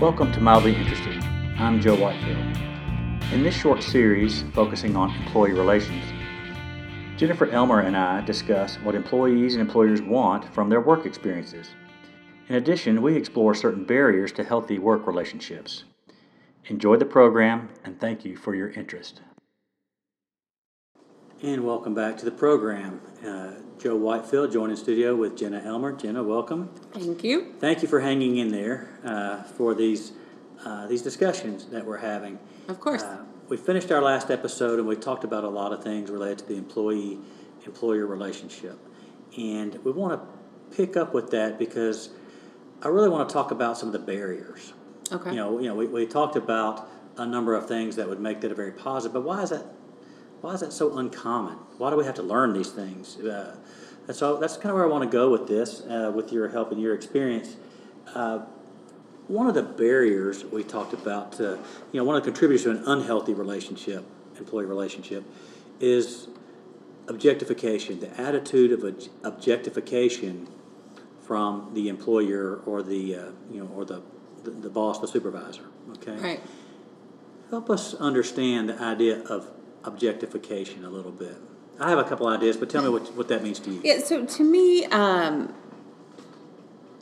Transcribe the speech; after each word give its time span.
Welcome 0.00 0.32
to 0.32 0.40
Mildly 0.40 0.76
Interested. 0.76 1.22
I'm 1.58 1.78
Joe 1.78 1.94
Whitefield. 1.94 2.38
In 3.34 3.42
this 3.42 3.54
short 3.54 3.82
series 3.82 4.44
focusing 4.54 4.96
on 4.96 5.14
employee 5.14 5.52
relations, 5.52 6.02
Jennifer 7.18 7.50
Elmer 7.50 7.80
and 7.80 7.94
I 7.94 8.22
discuss 8.22 8.76
what 8.76 8.94
employees 8.94 9.52
and 9.52 9.60
employers 9.60 10.00
want 10.00 10.54
from 10.54 10.70
their 10.70 10.80
work 10.80 11.04
experiences. 11.04 11.68
In 12.48 12.54
addition, 12.54 13.02
we 13.02 13.14
explore 13.14 13.54
certain 13.54 13.84
barriers 13.84 14.32
to 14.32 14.42
healthy 14.42 14.78
work 14.78 15.06
relationships. 15.06 15.84
Enjoy 16.64 16.96
the 16.96 17.04
program 17.04 17.68
and 17.84 18.00
thank 18.00 18.24
you 18.24 18.38
for 18.38 18.54
your 18.54 18.70
interest. 18.70 19.20
And 21.42 21.64
welcome 21.64 21.94
back 21.94 22.18
to 22.18 22.26
the 22.26 22.30
program. 22.30 23.00
Uh, 23.26 23.52
Joe 23.78 23.96
Whitefield 23.96 24.52
joined 24.52 24.72
in 24.72 24.76
studio 24.76 25.16
with 25.16 25.38
Jenna 25.38 25.62
Elmer. 25.64 25.92
Jenna, 25.92 26.22
welcome. 26.22 26.68
Thank 26.92 27.24
you. 27.24 27.54
Thank 27.58 27.80
you 27.80 27.88
for 27.88 28.00
hanging 28.00 28.36
in 28.36 28.50
there 28.50 28.90
uh, 29.02 29.42
for 29.44 29.74
these 29.74 30.12
uh, 30.66 30.86
these 30.86 31.00
discussions 31.00 31.64
that 31.66 31.86
we're 31.86 31.96
having. 31.96 32.38
Of 32.68 32.78
course. 32.78 33.02
Uh, 33.02 33.24
we 33.48 33.56
finished 33.56 33.90
our 33.90 34.02
last 34.02 34.30
episode 34.30 34.78
and 34.78 34.86
we 34.86 34.96
talked 34.96 35.24
about 35.24 35.44
a 35.44 35.48
lot 35.48 35.72
of 35.72 35.82
things 35.82 36.10
related 36.10 36.40
to 36.40 36.44
the 36.46 36.58
employee 36.58 37.18
employer 37.64 38.04
relationship, 38.04 38.78
and 39.38 39.82
we 39.82 39.92
want 39.92 40.20
to 40.20 40.76
pick 40.76 40.94
up 40.94 41.14
with 41.14 41.30
that 41.30 41.58
because 41.58 42.10
I 42.82 42.88
really 42.88 43.08
want 43.08 43.26
to 43.30 43.32
talk 43.32 43.50
about 43.50 43.78
some 43.78 43.88
of 43.88 43.94
the 43.94 43.98
barriers. 43.98 44.74
Okay. 45.10 45.30
You 45.30 45.36
know, 45.36 45.58
you 45.58 45.68
know, 45.68 45.74
we, 45.74 45.86
we 45.86 46.04
talked 46.04 46.36
about 46.36 46.86
a 47.16 47.24
number 47.24 47.54
of 47.54 47.66
things 47.66 47.96
that 47.96 48.06
would 48.10 48.20
make 48.20 48.42
that 48.42 48.52
a 48.52 48.54
very 48.54 48.72
positive, 48.72 49.14
but 49.14 49.22
why 49.22 49.42
is 49.42 49.48
that 49.48 49.64
why 50.40 50.54
is 50.54 50.60
that 50.60 50.72
so 50.72 50.96
uncommon? 50.96 51.58
Why 51.78 51.90
do 51.90 51.96
we 51.96 52.04
have 52.04 52.14
to 52.14 52.22
learn 52.22 52.52
these 52.52 52.70
things? 52.70 53.18
Uh, 53.18 53.56
and 54.06 54.16
so 54.16 54.38
that's 54.38 54.56
kind 54.56 54.70
of 54.70 54.74
where 54.76 54.84
I 54.84 54.88
want 54.88 55.04
to 55.04 55.10
go 55.10 55.30
with 55.30 55.46
this, 55.46 55.82
uh, 55.82 56.10
with 56.14 56.32
your 56.32 56.48
help 56.48 56.72
and 56.72 56.80
your 56.80 56.94
experience. 56.94 57.56
Uh, 58.14 58.40
one 59.28 59.46
of 59.46 59.54
the 59.54 59.62
barriers 59.62 60.44
we 60.44 60.64
talked 60.64 60.92
about, 60.92 61.32
to, 61.34 61.58
you 61.92 62.00
know, 62.00 62.04
one 62.04 62.16
of 62.16 62.24
the 62.24 62.30
contributors 62.30 62.64
to 62.64 62.70
an 62.70 62.82
unhealthy 62.86 63.34
relationship, 63.34 64.04
employee 64.38 64.64
relationship, 64.64 65.24
is 65.78 66.28
objectification, 67.06 68.00
the 68.00 68.20
attitude 68.20 68.72
of 68.72 68.82
objectification 69.22 70.48
from 71.22 71.70
the 71.74 71.88
employer 71.88 72.60
or 72.66 72.82
the, 72.82 73.14
uh, 73.14 73.24
you 73.52 73.60
know, 73.60 73.70
or 73.76 73.84
the, 73.84 74.02
the, 74.42 74.50
the 74.50 74.70
boss, 74.70 74.98
the 74.98 75.06
supervisor. 75.06 75.62
Okay. 75.92 76.16
Right. 76.16 76.40
Help 77.50 77.70
us 77.70 77.94
understand 77.94 78.68
the 78.68 78.80
idea 78.80 79.20
of 79.20 79.48
objectification 79.84 80.84
a 80.84 80.90
little 80.90 81.12
bit. 81.12 81.36
I 81.78 81.88
have 81.88 81.98
a 81.98 82.04
couple 82.04 82.28
ideas, 82.28 82.56
but 82.56 82.68
tell 82.68 82.82
me 82.82 82.90
what, 82.90 83.14
what 83.16 83.28
that 83.28 83.42
means 83.42 83.58
to 83.60 83.70
you. 83.70 83.80
Yeah, 83.82 84.00
so 84.00 84.26
to 84.26 84.44
me, 84.44 84.84
um, 84.86 85.54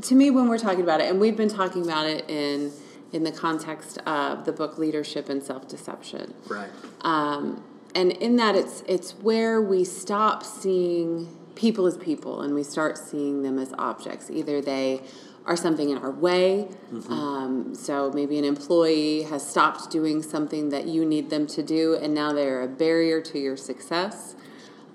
to 0.02 0.14
me, 0.14 0.30
when 0.30 0.48
we're 0.48 0.58
talking 0.58 0.82
about 0.82 1.00
it, 1.00 1.10
and 1.10 1.20
we've 1.20 1.36
been 1.36 1.48
talking 1.48 1.82
about 1.82 2.06
it 2.06 2.28
in 2.28 2.72
in 3.10 3.24
the 3.24 3.32
context 3.32 3.98
of 4.06 4.44
the 4.44 4.52
book 4.52 4.78
Leadership 4.78 5.28
and 5.28 5.42
Self 5.42 5.66
Deception, 5.66 6.34
right? 6.46 6.70
Um, 7.00 7.64
and 7.94 8.12
in 8.12 8.36
that, 8.36 8.54
it's 8.54 8.84
it's 8.86 9.12
where 9.12 9.60
we 9.60 9.82
stop 9.84 10.44
seeing 10.44 11.36
people 11.58 11.86
as 11.86 11.96
people 11.96 12.40
and 12.40 12.54
we 12.54 12.62
start 12.62 12.96
seeing 12.96 13.42
them 13.42 13.58
as 13.58 13.74
objects. 13.78 14.30
Either 14.30 14.62
they 14.62 15.02
are 15.44 15.56
something 15.56 15.90
in 15.90 15.98
our 15.98 16.10
way. 16.10 16.68
Mm-hmm. 16.92 17.12
Um, 17.12 17.74
so 17.74 18.12
maybe 18.12 18.38
an 18.38 18.44
employee 18.44 19.22
has 19.24 19.46
stopped 19.46 19.90
doing 19.90 20.22
something 20.22 20.68
that 20.68 20.86
you 20.86 21.04
need 21.04 21.30
them 21.30 21.46
to 21.48 21.62
do, 21.62 21.94
and 21.94 22.14
now 22.14 22.32
they're 22.32 22.62
a 22.62 22.68
barrier 22.68 23.20
to 23.22 23.38
your 23.38 23.56
success. 23.56 24.36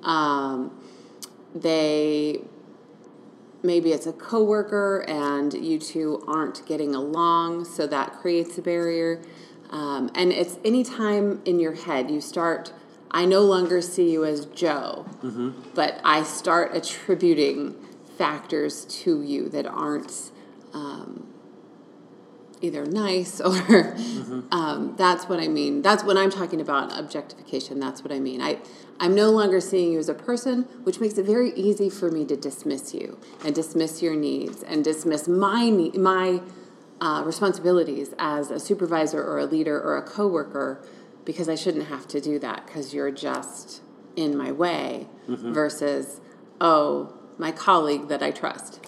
Um, 0.04 0.80
they 1.54 2.42
maybe 3.64 3.94
it's 3.94 4.06
a 4.06 4.14
coworker 4.14 5.06
and 5.08 5.54
you 5.54 5.80
two 5.80 6.24
aren't 6.28 6.66
getting 6.66 6.94
along, 6.94 7.66
so 7.66 7.88
that 7.88 8.14
creates 8.14 8.58
a 8.58 8.62
barrier. 8.62 9.22
Um, 9.70 10.12
and 10.14 10.32
it's 10.32 10.60
anytime 10.64 11.42
in 11.46 11.60
your 11.60 11.74
head 11.74 12.12
you 12.12 12.22
start. 12.22 12.72
I 13.14 13.26
no 13.26 13.42
longer 13.42 13.82
see 13.82 14.12
you 14.12 14.26
as 14.26 14.46
Joe, 14.48 15.06
mm-hmm. 15.22 15.52
but 15.76 16.02
I 16.04 16.24
start 16.24 16.76
attributing 16.76 17.76
factors 18.18 18.86
to 18.86 19.22
you 19.22 19.50
that 19.50 19.68
aren't 19.68 20.32
um, 20.74 21.28
either 22.62 22.86
nice 22.86 23.40
or 23.42 23.52
mm-hmm. 23.52 24.42
um, 24.52 24.96
that's 24.98 25.26
what 25.26 25.40
I 25.40 25.48
mean. 25.48 25.82
That's 25.82 26.04
when 26.04 26.18
I'm 26.18 26.32
talking 26.32 26.60
about 26.60 26.98
objectification. 26.98 27.80
That's 27.80 28.02
what 28.02 28.12
I 28.12 28.20
mean. 28.20 28.42
I 28.42 28.60
I'm 29.00 29.14
no 29.14 29.30
longer 29.32 29.60
seeing 29.60 29.92
you 29.92 30.00
as 30.00 30.10
a 30.10 30.14
person, 30.14 30.64
which 30.84 31.00
makes 31.00 31.18
it 31.18 31.26
very 31.26 31.52
easy 31.54 31.90
for 31.90 32.10
me 32.10 32.26
to 32.26 32.36
dismiss 32.38 32.94
you 32.94 33.20
and 33.44 33.54
dismiss 33.54 34.02
your 34.02 34.16
needs 34.16 34.64
and 34.64 34.84
dismiss 34.84 35.28
my 35.28 35.70
my 35.94 36.42
uh, 37.02 37.22
responsibilities 37.26 38.14
as 38.18 38.50
a 38.50 38.60
supervisor 38.60 39.22
or 39.22 39.40
a 39.40 39.46
leader 39.46 39.80
or 39.80 39.98
a 39.98 40.02
coworker 40.02 40.82
because 41.26 41.50
I 41.50 41.56
shouldn't 41.56 41.88
have 41.88 42.08
to 42.10 42.22
do 42.22 42.40
that 42.40 42.66
because 42.66 42.94
you're 42.94 43.12
just 43.12 43.82
in 44.16 44.38
my 44.38 44.52
way 44.52 45.08
mm-hmm. 45.28 45.54
versus 45.54 46.22
oh 46.62 47.14
my 47.38 47.52
colleague 47.52 48.08
that 48.10 48.22
I 48.22 48.32
trust. 48.32 48.83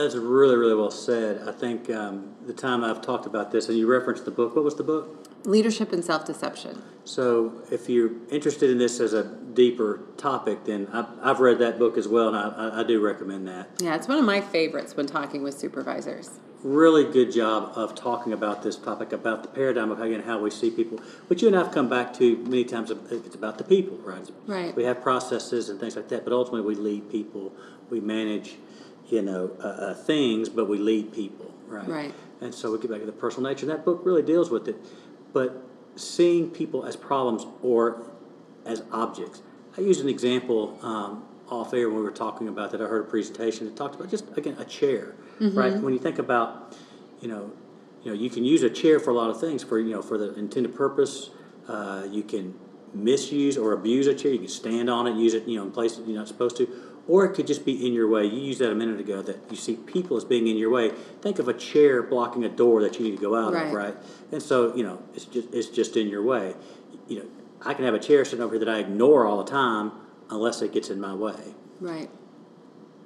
That's 0.00 0.14
really, 0.14 0.56
really 0.56 0.74
well 0.74 0.90
said. 0.90 1.46
I 1.46 1.52
think 1.52 1.90
um, 1.90 2.34
the 2.46 2.54
time 2.54 2.82
I've 2.82 3.02
talked 3.02 3.26
about 3.26 3.50
this, 3.50 3.68
and 3.68 3.76
you 3.76 3.86
referenced 3.86 4.24
the 4.24 4.30
book. 4.30 4.56
What 4.56 4.64
was 4.64 4.76
the 4.76 4.82
book? 4.82 5.28
Leadership 5.44 5.92
and 5.92 6.02
Self 6.02 6.24
Deception. 6.24 6.82
So, 7.04 7.52
if 7.70 7.86
you're 7.86 8.10
interested 8.30 8.70
in 8.70 8.78
this 8.78 8.98
as 8.98 9.12
a 9.12 9.24
deeper 9.24 10.00
topic, 10.16 10.64
then 10.64 10.88
I've, 10.90 11.04
I've 11.20 11.40
read 11.40 11.58
that 11.58 11.78
book 11.78 11.98
as 11.98 12.08
well, 12.08 12.28
and 12.28 12.36
I, 12.36 12.80
I, 12.80 12.82
do 12.82 12.98
recommend 12.98 13.46
that. 13.48 13.68
Yeah, 13.78 13.94
it's 13.94 14.08
one 14.08 14.16
of 14.16 14.24
my 14.24 14.40
favorites 14.40 14.96
when 14.96 15.04
talking 15.06 15.42
with 15.42 15.58
supervisors. 15.58 16.30
Really 16.62 17.10
good 17.10 17.30
job 17.30 17.72
of 17.74 17.94
talking 17.94 18.32
about 18.32 18.62
this 18.62 18.76
topic, 18.76 19.12
about 19.12 19.42
the 19.42 19.50
paradigm 19.50 19.90
of 19.90 20.00
again 20.00 20.22
how 20.22 20.40
we 20.40 20.50
see 20.50 20.70
people, 20.70 20.98
which 21.26 21.42
you 21.42 21.48
and 21.48 21.56
I've 21.56 21.72
come 21.72 21.90
back 21.90 22.14
to 22.14 22.38
many 22.38 22.64
times. 22.64 22.90
It's 22.90 23.34
about 23.34 23.58
the 23.58 23.64
people, 23.64 23.98
right? 23.98 24.30
Right. 24.46 24.74
We 24.74 24.84
have 24.84 25.02
processes 25.02 25.68
and 25.68 25.78
things 25.78 25.94
like 25.94 26.08
that, 26.08 26.24
but 26.24 26.32
ultimately 26.32 26.74
we 26.74 26.74
lead 26.74 27.10
people, 27.10 27.52
we 27.90 28.00
manage 28.00 28.56
you 29.10 29.22
know, 29.22 29.50
uh, 29.62 29.66
uh, 29.66 29.94
things, 29.94 30.48
but 30.48 30.68
we 30.68 30.78
lead 30.78 31.12
people, 31.12 31.52
right? 31.66 31.88
Right. 31.88 32.14
And 32.40 32.54
so 32.54 32.72
we 32.72 32.78
get 32.78 32.90
back 32.90 33.00
to 33.00 33.06
the 33.06 33.12
personal 33.12 33.50
nature. 33.50 33.66
And 33.66 33.70
that 33.70 33.84
book 33.84 34.00
really 34.04 34.22
deals 34.22 34.50
with 34.50 34.66
it. 34.68 34.76
But 35.32 35.62
seeing 35.96 36.50
people 36.50 36.84
as 36.84 36.96
problems 36.96 37.46
or 37.62 38.02
as 38.64 38.82
objects. 38.92 39.42
I 39.76 39.82
used 39.82 40.00
an 40.00 40.08
example 40.08 40.78
um, 40.82 41.24
off 41.48 41.74
air 41.74 41.88
when 41.88 41.98
we 41.98 42.04
were 42.04 42.10
talking 42.10 42.48
about 42.48 42.70
that. 42.72 42.80
I 42.80 42.84
heard 42.84 43.06
a 43.06 43.10
presentation 43.10 43.66
that 43.66 43.76
talked 43.76 43.94
about 43.94 44.10
just 44.10 44.24
again 44.36 44.56
a 44.58 44.64
chair, 44.64 45.14
mm-hmm. 45.40 45.56
right? 45.56 45.74
When 45.74 45.92
you 45.92 45.98
think 45.98 46.18
about, 46.18 46.76
you 47.20 47.28
know, 47.28 47.52
you 48.02 48.12
know, 48.12 48.18
you 48.18 48.30
can 48.30 48.44
use 48.44 48.62
a 48.62 48.70
chair 48.70 48.98
for 48.98 49.10
a 49.10 49.14
lot 49.14 49.30
of 49.30 49.40
things 49.40 49.62
for 49.62 49.78
you 49.78 49.92
know 49.92 50.02
for 50.02 50.18
the 50.18 50.34
intended 50.34 50.74
purpose. 50.74 51.30
Uh, 51.68 52.06
you 52.10 52.22
can 52.22 52.54
misuse 52.92 53.56
or 53.56 53.72
abuse 53.72 54.06
a 54.06 54.14
chair. 54.14 54.32
You 54.32 54.40
can 54.40 54.48
stand 54.48 54.90
on 54.90 55.06
it, 55.06 55.14
use 55.14 55.34
it, 55.34 55.46
you 55.46 55.56
know, 55.56 55.64
in 55.64 55.70
places 55.70 56.06
you're 56.06 56.16
not 56.16 56.28
supposed 56.28 56.56
to 56.56 56.66
or 57.08 57.24
it 57.24 57.34
could 57.34 57.46
just 57.46 57.64
be 57.64 57.86
in 57.86 57.92
your 57.92 58.08
way. 58.08 58.24
You 58.24 58.40
used 58.40 58.60
that 58.60 58.70
a 58.70 58.74
minute 58.74 59.00
ago 59.00 59.22
that 59.22 59.38
you 59.50 59.56
see 59.56 59.76
people 59.76 60.16
as 60.16 60.24
being 60.24 60.46
in 60.46 60.56
your 60.56 60.70
way. 60.70 60.90
Think 61.20 61.38
of 61.38 61.48
a 61.48 61.54
chair 61.54 62.02
blocking 62.02 62.44
a 62.44 62.48
door 62.48 62.82
that 62.82 62.98
you 62.98 63.04
need 63.04 63.16
to 63.16 63.22
go 63.22 63.34
out 63.34 63.52
right. 63.52 63.66
of, 63.66 63.72
right? 63.72 63.96
And 64.32 64.42
so 64.42 64.74
you 64.74 64.82
know 64.82 65.02
it's 65.14 65.24
just 65.24 65.52
it's 65.52 65.68
just 65.68 65.96
in 65.96 66.08
your 66.08 66.22
way. 66.22 66.54
You 67.08 67.20
know, 67.20 67.26
I 67.62 67.74
can 67.74 67.84
have 67.84 67.94
a 67.94 67.98
chair 67.98 68.24
sitting 68.24 68.42
over 68.42 68.54
here 68.54 68.64
that 68.64 68.74
I 68.74 68.78
ignore 68.78 69.26
all 69.26 69.42
the 69.42 69.50
time 69.50 69.92
unless 70.30 70.62
it 70.62 70.72
gets 70.72 70.90
in 70.90 71.00
my 71.00 71.14
way. 71.14 71.54
Right. 71.80 72.10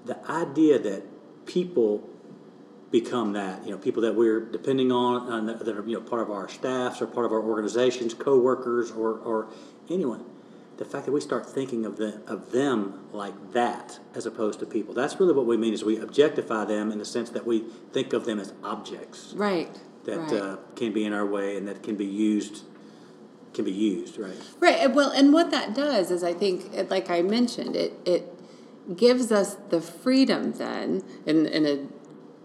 The 0.05 0.19
idea 0.31 0.79
that 0.79 1.47
people 1.47 2.09
become 2.91 3.33
that, 3.33 3.65
you 3.65 3.71
know, 3.71 3.79
people 3.79 4.03
that 4.03 4.15
we're 4.15 4.41
depending 4.41 4.93
on, 4.93 5.33
on 5.33 5.47
that 5.47 5.67
are 5.67 5.87
you 5.87 5.95
know 5.95 6.01
part 6.01 6.23
of 6.23 6.31
our 6.31 6.49
staffs 6.49 7.01
or 7.01 7.07
part 7.07 7.27
of 7.27 7.33
our 7.33 7.43
organizations, 7.43 8.15
coworkers, 8.15 8.91
or 8.91 9.19
or 9.19 9.49
anyone 9.89 10.25
the 10.77 10.85
fact 10.85 11.07
that 11.07 11.13
we 11.13 11.21
start 11.21 11.49
thinking 11.49 11.87
of 11.87 11.97
them, 11.97 12.23
of 12.27 12.51
them 12.51 13.07
like 13.13 13.53
that 13.53 13.99
as 14.15 14.27
opposed 14.27 14.59
to 14.61 14.67
people. 14.67 14.93
That's 14.95 15.19
really 15.21 15.33
what 15.33 15.47
we 15.47 15.57
mean 15.57 15.73
is 15.73 15.85
we 15.85 15.99
objectify 15.99 16.65
them 16.65 16.91
in 16.91 16.99
the 16.99 17.05
sense 17.05 17.31
that 17.31 17.47
we 17.47 17.61
think 17.93 18.13
of 18.13 18.25
them 18.25 18.41
as 18.41 18.53
objects. 18.63 19.33
Right. 19.37 19.79
That 20.05 20.19
right. 20.19 20.33
Uh, 20.33 20.57
can 20.75 20.93
be 20.93 21.05
in 21.05 21.13
our 21.13 21.25
way 21.25 21.57
and 21.57 21.69
that 21.69 21.83
can 21.83 21.97
be 21.97 22.07
used 22.07 22.63
can 23.55 23.65
be 23.65 23.73
used, 23.73 24.19
right? 24.19 24.35
Right. 24.59 24.93
Well, 24.93 25.11
and 25.11 25.33
what 25.33 25.53
that 25.53 25.77
does 25.77 26.11
is 26.11 26.25
I 26.25 26.35
think 26.35 26.91
like 26.91 27.09
I 27.09 27.23
mentioned, 27.23 27.77
it 27.77 27.93
it 28.05 28.29
gives 28.97 29.31
us 29.31 29.57
the 29.71 29.81
freedom 29.81 30.53
then 30.53 31.05
in 31.25 31.47
in 31.47 31.65
a 31.65 31.87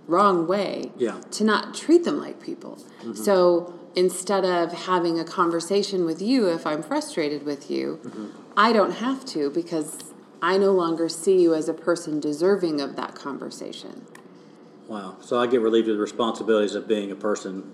wrong 0.07 0.47
way 0.47 0.91
yeah. 0.97 1.21
to 1.31 1.43
not 1.43 1.75
treat 1.75 2.03
them 2.03 2.19
like 2.19 2.41
people. 2.41 2.77
Mm-hmm. 3.01 3.13
So 3.13 3.78
instead 3.95 4.45
of 4.45 4.71
having 4.71 5.19
a 5.19 5.23
conversation 5.23 6.05
with 6.05 6.21
you 6.21 6.47
if 6.47 6.65
I'm 6.65 6.83
frustrated 6.83 7.43
with 7.43 7.69
you, 7.69 7.99
mm-hmm. 8.03 8.27
I 8.55 8.73
don't 8.73 8.91
have 8.91 9.25
to 9.27 9.49
because 9.49 10.13
I 10.41 10.57
no 10.57 10.71
longer 10.71 11.09
see 11.09 11.41
you 11.41 11.53
as 11.53 11.67
a 11.67 11.73
person 11.73 12.19
deserving 12.19 12.81
of 12.81 12.95
that 12.95 13.15
conversation. 13.15 14.05
Wow. 14.87 15.17
So 15.21 15.39
I 15.39 15.47
get 15.47 15.61
relieved 15.61 15.87
of 15.87 15.95
the 15.95 16.01
responsibilities 16.01 16.75
of 16.75 16.87
being 16.87 17.11
a 17.11 17.15
person. 17.15 17.73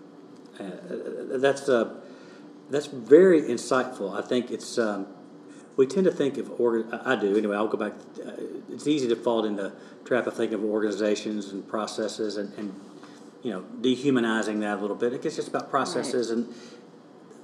Uh, 0.60 0.66
that's 1.38 1.70
uh, 1.70 1.96
that's 2.70 2.88
very 2.88 3.42
insightful. 3.42 4.18
I 4.18 4.22
think 4.22 4.52
it's 4.52 4.78
um, 4.78 5.08
we 5.78 5.86
tend 5.86 6.06
to 6.06 6.12
think 6.12 6.38
of 6.38 6.60
organ. 6.60 6.92
I 6.94 7.16
do 7.16 7.38
anyway. 7.38 7.56
I'll 7.56 7.68
go 7.68 7.78
back. 7.78 7.94
Uh, 8.20 8.32
it's 8.70 8.88
easy 8.88 9.08
to 9.08 9.16
fall 9.16 9.46
into 9.46 9.74
trap 10.04 10.28
of 10.28 10.36
thinking 10.36 10.56
of 10.56 10.64
organizations 10.64 11.52
and 11.52 11.68
processes 11.68 12.38
and, 12.38 12.54
and 12.58 12.74
you 13.46 13.52
know, 13.52 13.62
dehumanizing 13.80 14.62
that 14.62 14.80
a 14.80 14.82
little 14.82 14.96
bit. 14.96 15.14
I 15.14 15.18
guess 15.18 15.26
It's 15.26 15.36
just 15.36 15.48
about 15.50 15.70
processes, 15.70 16.32
and 16.32 16.52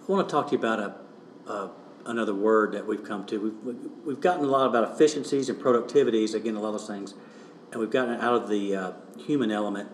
I 0.02 0.12
want 0.12 0.28
to 0.28 0.32
talk 0.32 0.48
to 0.48 0.54
you 0.54 0.58
about 0.58 0.80
a, 0.80 1.52
a 1.52 1.70
another 2.08 2.34
word 2.34 2.72
that 2.72 2.88
we've 2.88 3.04
come 3.04 3.24
to. 3.28 3.38
We've 3.38 3.92
we've 4.04 4.20
gotten 4.20 4.44
a 4.44 4.48
lot 4.48 4.66
about 4.66 4.92
efficiencies 4.92 5.48
and 5.48 5.62
productivities. 5.62 6.34
Again, 6.34 6.56
a 6.56 6.60
lot 6.60 6.70
of 6.70 6.80
those 6.80 6.88
things, 6.88 7.14
and 7.72 7.80
we've 7.80 7.92
gotten 7.92 8.16
out 8.16 8.34
of 8.34 8.50
the 8.50 8.76
uh, 8.76 8.92
human 9.20 9.52
element. 9.52 9.90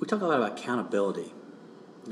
We 0.00 0.06
talk 0.06 0.22
a 0.22 0.26
lot 0.26 0.38
about 0.38 0.58
accountability. 0.58 1.34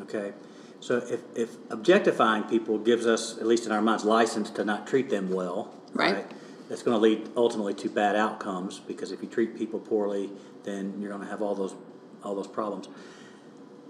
Okay, 0.03 0.35
so 0.79 0.99
if 0.99 1.21
if 1.35 1.57
objectifying 1.71 2.43
people 2.43 2.77
gives 2.77 3.07
us, 3.07 3.39
at 3.39 3.47
least 3.47 3.65
in 3.65 3.73
our 3.73 3.81
minds, 3.81 4.05
license 4.05 4.51
to 4.51 4.67
not 4.67 4.87
treat 4.87 5.09
them 5.09 5.31
well, 5.31 5.73
Right. 5.95 6.27
That's 6.69 6.83
going 6.83 6.95
to 6.95 7.01
lead 7.01 7.31
ultimately 7.35 7.73
to 7.73 7.89
bad 7.89 8.15
outcomes 8.15 8.79
because 8.79 9.11
if 9.11 9.23
you 9.23 9.29
treat 9.29 9.57
people 9.57 9.81
poorly, 9.81 10.29
then 10.65 11.01
you're 11.01 11.11
going 11.11 11.23
to 11.23 11.31
have 11.31 11.41
all 11.41 11.55
those 11.55 11.75
all 12.23 12.35
those 12.35 12.49
problems. 12.49 12.89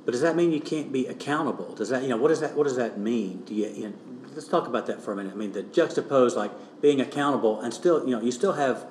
But 0.04 0.12
does 0.12 0.22
that 0.22 0.36
mean 0.36 0.52
you 0.52 0.60
can't 0.60 0.90
be 0.90 1.06
accountable? 1.06 1.74
Does 1.74 1.90
that 1.90 2.02
you 2.02 2.08
know 2.08 2.16
what 2.16 2.28
does 2.28 2.40
that 2.40 2.56
what 2.56 2.64
does 2.64 2.76
that 2.76 2.98
mean? 2.98 3.42
Do 3.44 3.54
you, 3.54 3.68
you 3.68 3.88
know, 3.88 3.94
let's 4.34 4.48
talk 4.48 4.66
about 4.66 4.86
that 4.86 5.02
for 5.02 5.12
a 5.12 5.16
minute. 5.16 5.32
I 5.34 5.36
mean, 5.36 5.52
the 5.52 5.62
juxtapose 5.62 6.34
like 6.34 6.50
being 6.80 7.00
accountable 7.00 7.60
and 7.60 7.74
still 7.74 8.04
you 8.04 8.16
know 8.16 8.20
you 8.22 8.32
still 8.32 8.54
have 8.54 8.86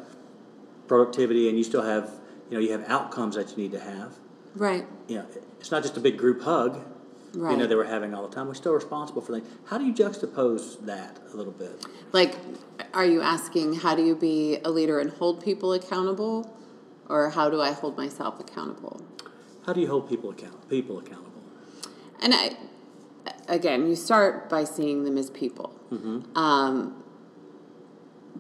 productivity 0.88 1.50
and 1.50 1.58
you 1.58 1.64
still 1.64 1.82
have 1.82 2.12
you 2.50 2.58
know 2.58 2.60
you 2.60 2.72
have 2.72 2.84
outcomes 2.88 3.36
that 3.36 3.50
you 3.52 3.58
need 3.58 3.72
to 3.72 3.80
have. 3.80 4.14
Right. 4.56 4.86
You 5.08 5.18
know, 5.18 5.26
it's 5.60 5.72
not 5.72 5.84
just 5.84 5.98
a 5.98 6.00
big 6.00 6.18
group 6.18 6.42
hug. 6.44 6.86
Right. 7.34 7.52
You 7.52 7.58
know 7.58 7.68
they 7.68 7.76
were 7.76 7.86
having 7.86 8.14
all 8.14 8.28
the 8.28 8.34
time. 8.34 8.48
We're 8.48 8.54
still 8.54 8.74
responsible 8.74 9.22
for 9.22 9.34
things. 9.34 9.48
How 9.66 9.78
do 9.78 9.86
you 9.86 9.94
juxtapose 9.94 10.86
that 10.86 11.20
a 11.34 11.36
little 11.36 11.52
bit? 11.52 11.86
Like, 12.12 12.36
are 12.94 13.06
you 13.06 13.22
asking 13.22 13.74
how 13.74 13.96
do 13.96 14.04
you 14.04 14.16
be 14.16 14.60
a 14.64 14.70
leader 14.70 15.00
and 15.00 15.12
hold 15.12 15.44
people 15.44 15.74
accountable, 15.74 16.56
or 17.10 17.32
how 17.32 17.50
do 17.50 17.62
I 17.62 17.72
hold 17.72 17.98
myself 17.98 18.40
accountable? 18.40 19.06
How 19.68 19.74
do 19.74 19.82
you 19.82 19.88
hold 19.88 20.08
people 20.08 20.30
account 20.30 20.70
people 20.70 20.98
accountable? 20.98 21.44
And 22.22 22.34
I, 22.34 22.52
again, 23.50 23.86
you 23.90 23.96
start 23.98 24.50
by 24.50 24.64
seeing 24.64 25.04
them 25.04 25.18
as 25.18 25.30
people. 25.30 25.74
Um, 26.36 27.04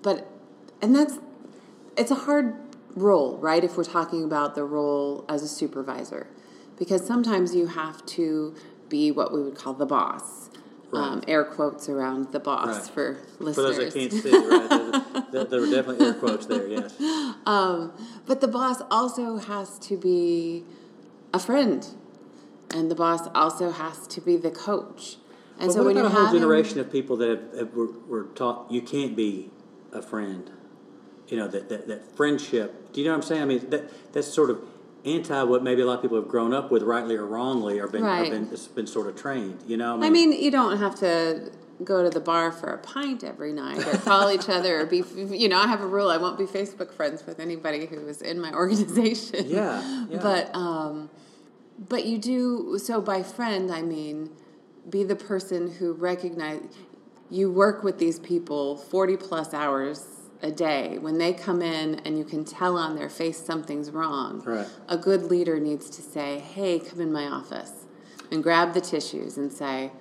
but, 0.01 0.29
and 0.81 0.95
that's, 0.95 1.19
it's 1.97 2.12
a 2.12 2.15
hard 2.15 2.56
role, 2.95 3.38
right? 3.38 3.63
If 3.63 3.77
we're 3.77 3.83
talking 3.83 4.24
about 4.24 4.56
the 4.56 4.63
role 4.63 5.25
as 5.27 5.44
a 5.44 5.47
supervisor, 5.50 6.27
because 6.79 7.06
sometimes 7.06 7.53
you 7.53 7.68
have 7.68 8.06
to 8.07 8.56
be 8.89 9.12
what 9.12 9.33
we 9.33 9.41
would 9.44 9.56
call 9.56 9.73
the 9.73 9.85
boss. 9.85 10.50
Um, 10.94 11.21
air 11.27 11.44
quotes 11.44 11.89
around 11.89 12.31
the 12.31 12.39
boss 12.39 12.68
Right. 12.68 12.89
for 12.89 13.15
For 13.38 13.44
listeners. 13.44 13.77
those 13.77 13.94
that 13.94 14.00
can't 14.00 14.13
see, 14.13 14.31
right? 14.31 15.03
There, 15.50 15.59
were 15.59 15.69
definitely 15.69 16.06
air 16.07 16.13
quotes 16.13 16.45
there. 16.45 16.65
Yes. 16.68 16.94
But 18.25 18.39
the 18.39 18.47
boss 18.47 18.81
also 18.89 19.35
has 19.38 19.77
to 19.80 19.97
be 19.97 20.63
a 21.33 21.39
friend, 21.39 21.88
and 22.71 22.91
the 22.91 22.95
boss 22.95 23.27
also 23.33 23.71
has 23.71 24.07
to 24.07 24.21
be 24.21 24.38
the 24.38 24.51
coach. 24.51 25.18
And 25.59 25.68
But 25.68 25.74
so 25.74 25.79
what 25.79 25.88
when 25.88 25.97
about 25.97 26.01
you're 26.01 26.12
a 26.12 26.15
whole 26.15 26.25
having, 26.25 26.41
generation 26.41 26.79
of 26.79 26.91
people 26.91 27.18
that 27.18 27.29
have, 27.29 27.57
have, 27.57 27.74
were, 27.74 27.91
were 28.07 28.24
taught 28.35 28.71
you 28.71 28.81
can't 28.81 29.15
be 29.15 29.50
a 29.91 30.01
friend? 30.01 30.51
You 31.27 31.38
know 31.38 31.47
that, 31.47 31.69
that 31.69 31.88
that 31.88 32.15
friendship. 32.15 32.94
Do 32.94 33.01
you 33.01 33.07
know 33.07 33.13
what 33.13 33.24
I'm 33.24 33.27
saying? 33.27 33.41
I 33.41 33.45
mean 33.45 33.69
that 33.69 34.13
that's 34.13 34.27
sort 34.27 34.50
of 34.50 34.62
anti 35.03 35.44
what 35.44 35.63
maybe 35.63 35.81
a 35.81 35.85
lot 35.85 35.95
of 35.95 36.01
people 36.01 36.18
have 36.18 36.29
grown 36.29 36.53
up 36.53 36.71
with, 36.71 36.83
rightly 36.83 37.15
or 37.15 37.25
wrongly, 37.25 37.80
or 37.80 37.88
been 37.88 38.03
or 38.03 38.30
been, 38.30 38.50
been 38.75 38.88
sort 38.88 39.07
of 39.07 39.15
trained. 39.15 39.63
You 39.68 39.77
know. 39.77 40.01
I 40.01 40.09
mean, 40.09 40.31
you 40.31 40.51
don't 40.51 40.77
have 40.77 40.95
to 41.00 41.51
go 41.83 42.03
to 42.03 42.09
the 42.09 42.19
bar 42.19 42.51
for 42.51 42.68
a 42.69 42.77
pint 42.77 43.24
every 43.24 43.53
night 43.53 43.85
or 43.85 43.97
call 43.97 44.31
each 44.31 44.50
other 44.50 44.81
or 44.81 44.85
be, 44.85 45.03
you 45.15 45.47
know, 45.47 45.59
I 45.59 45.68
have 45.68 45.81
a 45.81 45.88
rule 45.88 46.09
I 46.09 46.18
won't 46.18 46.38
be 46.38 46.45
Facebook 46.45 46.91
friends 46.91 47.25
with 47.25 47.39
anybody 47.39 47.85
who 47.85 48.07
is 48.07 48.21
in 48.21 48.39
my 48.39 48.51
organization. 48.53 49.45
Yeah, 49.47 50.06
yeah. 50.09 50.19
But, 50.21 50.53
um, 50.56 51.09
but 51.77 52.06
you 52.06 52.18
do, 52.18 52.79
so 52.81 53.00
by 53.01 53.21
friend, 53.24 53.71
I 53.71 53.81
mean, 53.83 54.31
be 54.89 55.03
the 55.03 55.15
person 55.15 55.69
who 55.71 55.94
recognize, 55.94 56.62
you 57.29 57.51
work 57.51 57.83
with 57.83 58.00
these 58.00 58.19
people 58.19 58.77
40 58.77 59.18
plus 59.18 59.53
hours 59.53 60.07
a 60.41 60.51
day. 60.51 60.97
When 60.97 61.18
they 61.18 61.33
come 61.33 61.62
in 61.62 61.95
and 62.06 62.18
you 62.18 62.23
can 62.23 62.45
tell 62.45 62.77
on 62.77 62.95
their 62.95 63.09
face 63.09 63.38
something's 63.38 63.91
wrong, 63.91 64.41
Right. 64.45 64.68
a 64.88 64.97
good 64.97 65.23
leader 65.23 65.59
needs 65.59 65.89
to 65.91 66.01
say, 66.01 66.39
hey, 66.39 66.80
come 66.80 67.01
in 67.01 67.12
my 67.12 67.25
office 67.25 67.85
and 68.31 68.41
grab 68.41 68.73
the 68.73 68.81
tissues 68.81 69.38
and 69.38 69.51
say, 69.51 69.91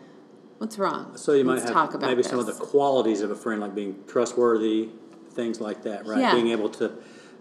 what's 0.59 0.79
wrong? 0.79 1.17
so 1.17 1.33
you 1.33 1.45
might 1.45 1.55
Let's 1.55 1.65
have 1.65 1.73
talk 1.73 1.95
about 1.95 2.09
maybe 2.09 2.23
some 2.23 2.39
of 2.39 2.47
the 2.47 2.53
this." 2.53 2.61
qualities 2.71 3.21
of 3.21 3.31
a 3.31 3.37
friend, 3.37 3.61
like 3.61 3.75
being 3.75 4.05
trustworthy, 4.07 4.91
things 5.33 5.61
like 5.61 5.83
that, 5.85 6.07
right? 6.07 6.21
Yeah. 6.21 6.35
Being 6.35 6.49
able 6.49 6.69
to. 6.71 6.93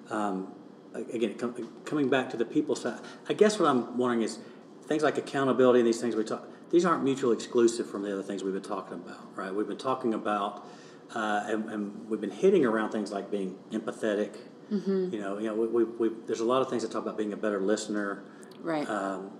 Um, 0.09 0.53
again, 0.94 1.33
com- 1.35 1.69
coming 1.83 2.09
back 2.09 2.29
to 2.29 2.38
the 2.38 2.45
people 2.45 2.75
side, 2.75 3.00
I 3.27 3.33
guess 3.33 3.59
what 3.59 3.69
I'm 3.69 3.97
wondering 3.97 4.21
is 4.21 4.39
things 4.85 5.03
like 5.03 5.17
accountability 5.17 5.79
and 5.79 5.88
these 5.88 6.00
things 6.00 6.15
we 6.15 6.23
talk. 6.23 6.47
These 6.71 6.85
aren't 6.85 7.03
mutually 7.03 7.35
exclusive 7.35 7.89
from 7.89 8.03
the 8.03 8.12
other 8.12 8.23
things 8.23 8.44
we've 8.44 8.53
been 8.53 8.62
talking 8.63 8.95
about, 8.95 9.35
right? 9.35 9.53
We've 9.53 9.67
been 9.67 9.77
talking 9.77 10.13
about, 10.13 10.65
uh, 11.13 11.44
and, 11.47 11.69
and 11.69 12.09
we've 12.09 12.21
been 12.21 12.31
hitting 12.31 12.65
around 12.65 12.91
things 12.91 13.12
like 13.12 13.29
being 13.29 13.56
empathetic. 13.71 14.35
Mm-hmm. 14.71 15.13
You 15.13 15.21
know, 15.21 15.38
you 15.38 15.47
know, 15.47 15.53
we, 15.53 15.67
we, 15.67 15.83
we, 15.83 16.15
there's 16.25 16.39
a 16.39 16.45
lot 16.45 16.62
of 16.62 16.69
things 16.69 16.81
that 16.83 16.91
talk 16.91 17.03
about 17.03 17.17
being 17.17 17.33
a 17.33 17.38
better 17.38 17.59
listener. 17.59 18.23
Right. 18.62 18.89
Um, 18.89 19.31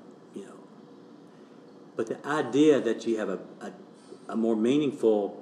but 1.96 2.08
the 2.08 2.26
idea 2.28 2.80
that 2.82 3.06
you 3.08 3.18
have 3.18 3.30
a, 3.30 3.40
a, 3.62 3.72
a 4.30 4.36
more 4.36 4.56
meaningful 4.56 5.42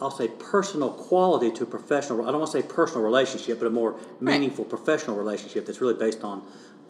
I'll 0.00 0.10
say 0.10 0.26
personal 0.28 0.90
quality 0.90 1.52
to 1.52 1.62
a 1.62 1.66
professional. 1.66 2.22
I 2.22 2.32
don't 2.32 2.40
want 2.40 2.50
to 2.50 2.60
say 2.60 2.66
personal 2.66 3.02
relationship, 3.02 3.60
but 3.60 3.66
a 3.66 3.70
more 3.70 3.94
meaningful 4.20 4.64
professional 4.64 5.16
relationship 5.16 5.64
that's 5.64 5.80
really 5.80 5.94
based 5.94 6.24
on 6.24 6.42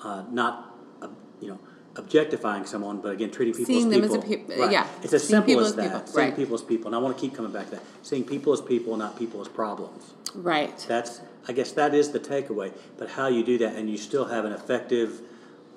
uh, 0.02 0.24
not, 0.30 0.74
uh, 1.02 1.08
you 1.38 1.48
know, 1.48 1.58
objectifying 1.96 2.64
someone, 2.64 3.02
but 3.02 3.10
again 3.12 3.30
treating 3.30 3.52
people 3.52 3.66
Seeing 3.74 3.92
as 3.92 4.00
them 4.00 4.04
as 4.04 4.24
people. 4.24 4.32
a 4.32 4.56
peop- 4.56 4.72
yeah. 4.72 4.86
it's 5.02 5.12
as 5.12 5.28
Seeing 5.28 5.42
simple 5.44 5.60
as 5.60 5.66
as 5.70 5.74
that. 5.76 5.82
people, 5.92 6.06
Seeing 6.06 6.26
right. 6.28 6.36
people 6.36 6.54
as 6.54 6.62
people, 6.62 6.86
and 6.86 6.94
I 6.96 6.98
want 7.00 7.14
to 7.14 7.20
keep 7.20 7.34
coming 7.34 7.52
back 7.52 7.66
to 7.66 7.70
that. 7.72 7.82
Seeing 8.00 8.24
people 8.24 8.50
as 8.54 8.62
people, 8.62 8.96
not 8.96 9.18
people 9.18 9.42
as 9.42 9.48
problems. 9.48 10.14
right. 10.34 10.78
That's, 10.88 11.20
I 11.46 11.52
guess, 11.52 11.72
that 11.72 11.92
is 11.94 12.12
the 12.12 12.20
takeaway. 12.20 12.72
But 12.96 13.10
how 13.10 13.26
you 13.28 13.44
do 13.44 13.58
that, 13.58 13.76
and 13.76 13.90
you 13.90 13.98
still 13.98 14.24
have 14.26 14.46
an 14.46 14.52
effective 14.52 15.20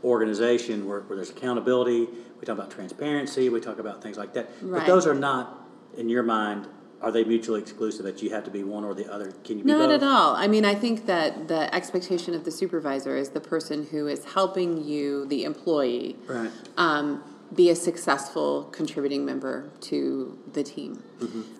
organization 0.03 0.87
where, 0.87 1.01
where 1.01 1.15
there's 1.15 1.29
accountability. 1.29 2.07
We 2.39 2.45
talk 2.45 2.57
about 2.57 2.71
transparency. 2.71 3.49
We 3.49 3.61
talk 3.61 3.79
about 3.79 4.03
things 4.03 4.17
like 4.17 4.33
that. 4.33 4.49
Right. 4.61 4.79
But 4.79 4.87
those 4.87 5.07
are 5.07 5.15
not, 5.15 5.67
in 5.97 6.09
your 6.09 6.23
mind, 6.23 6.67
are 7.01 7.11
they 7.11 7.23
mutually 7.23 7.61
exclusive? 7.61 8.05
That 8.05 8.21
you 8.21 8.29
have 8.31 8.43
to 8.45 8.51
be 8.51 8.63
one 8.63 8.83
or 8.83 8.93
the 8.93 9.11
other? 9.11 9.31
Can 9.43 9.57
you 9.57 9.63
be 9.63 9.71
Not 9.71 9.91
at 9.91 10.03
all. 10.03 10.35
I 10.35 10.47
mean, 10.47 10.65
I 10.65 10.75
think 10.75 11.05
that 11.05 11.47
the 11.47 11.73
expectation 11.73 12.33
of 12.33 12.45
the 12.45 12.51
supervisor 12.51 13.15
is 13.15 13.29
the 13.29 13.41
person 13.41 13.87
who 13.91 14.07
is 14.07 14.25
helping 14.25 14.83
you, 14.83 15.25
the 15.25 15.43
employee, 15.43 16.17
Right. 16.27 16.51
um, 16.77 17.23
be 17.53 17.69
a 17.69 17.75
successful 17.75 18.63
contributing 18.71 19.23
member 19.25 19.69
to 19.81 20.37
the 20.53 20.63
team. 20.63 21.03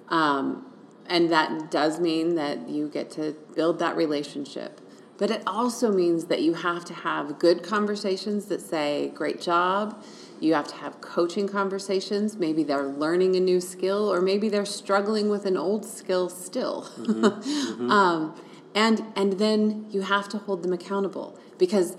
Um, 0.09 0.65
and 1.07 1.31
that 1.31 1.69
does 1.69 1.99
mean 1.99 2.35
that 2.35 2.67
you 2.67 2.87
get 2.87 3.11
to 3.11 3.35
build 3.55 3.79
that 3.79 3.95
relationship. 3.95 4.81
But 5.17 5.31
it 5.31 5.43
also 5.47 5.91
means 5.91 6.25
that 6.25 6.41
you 6.41 6.53
have 6.53 6.83
to 6.85 6.93
have 6.93 7.39
good 7.39 7.63
conversations 7.63 8.45
that 8.47 8.61
say, 8.61 9.11
great 9.15 9.39
job. 9.39 10.03
You 10.41 10.53
have 10.53 10.67
to 10.67 10.75
have 10.75 10.99
coaching 10.99 11.47
conversations. 11.47 12.35
Maybe 12.35 12.63
they're 12.63 12.87
learning 12.87 13.35
a 13.37 13.39
new 13.39 13.61
skill, 13.61 14.11
or 14.11 14.21
maybe 14.21 14.49
they're 14.49 14.65
struggling 14.65 15.29
with 15.29 15.45
an 15.45 15.55
old 15.55 15.85
skill 15.85 16.27
still. 16.27 16.89
um, 17.89 18.35
and 18.75 19.05
and 19.15 19.33
then 19.33 19.87
you 19.89 20.01
have 20.01 20.27
to 20.29 20.37
hold 20.37 20.61
them 20.63 20.73
accountable 20.73 21.39
because 21.57 21.95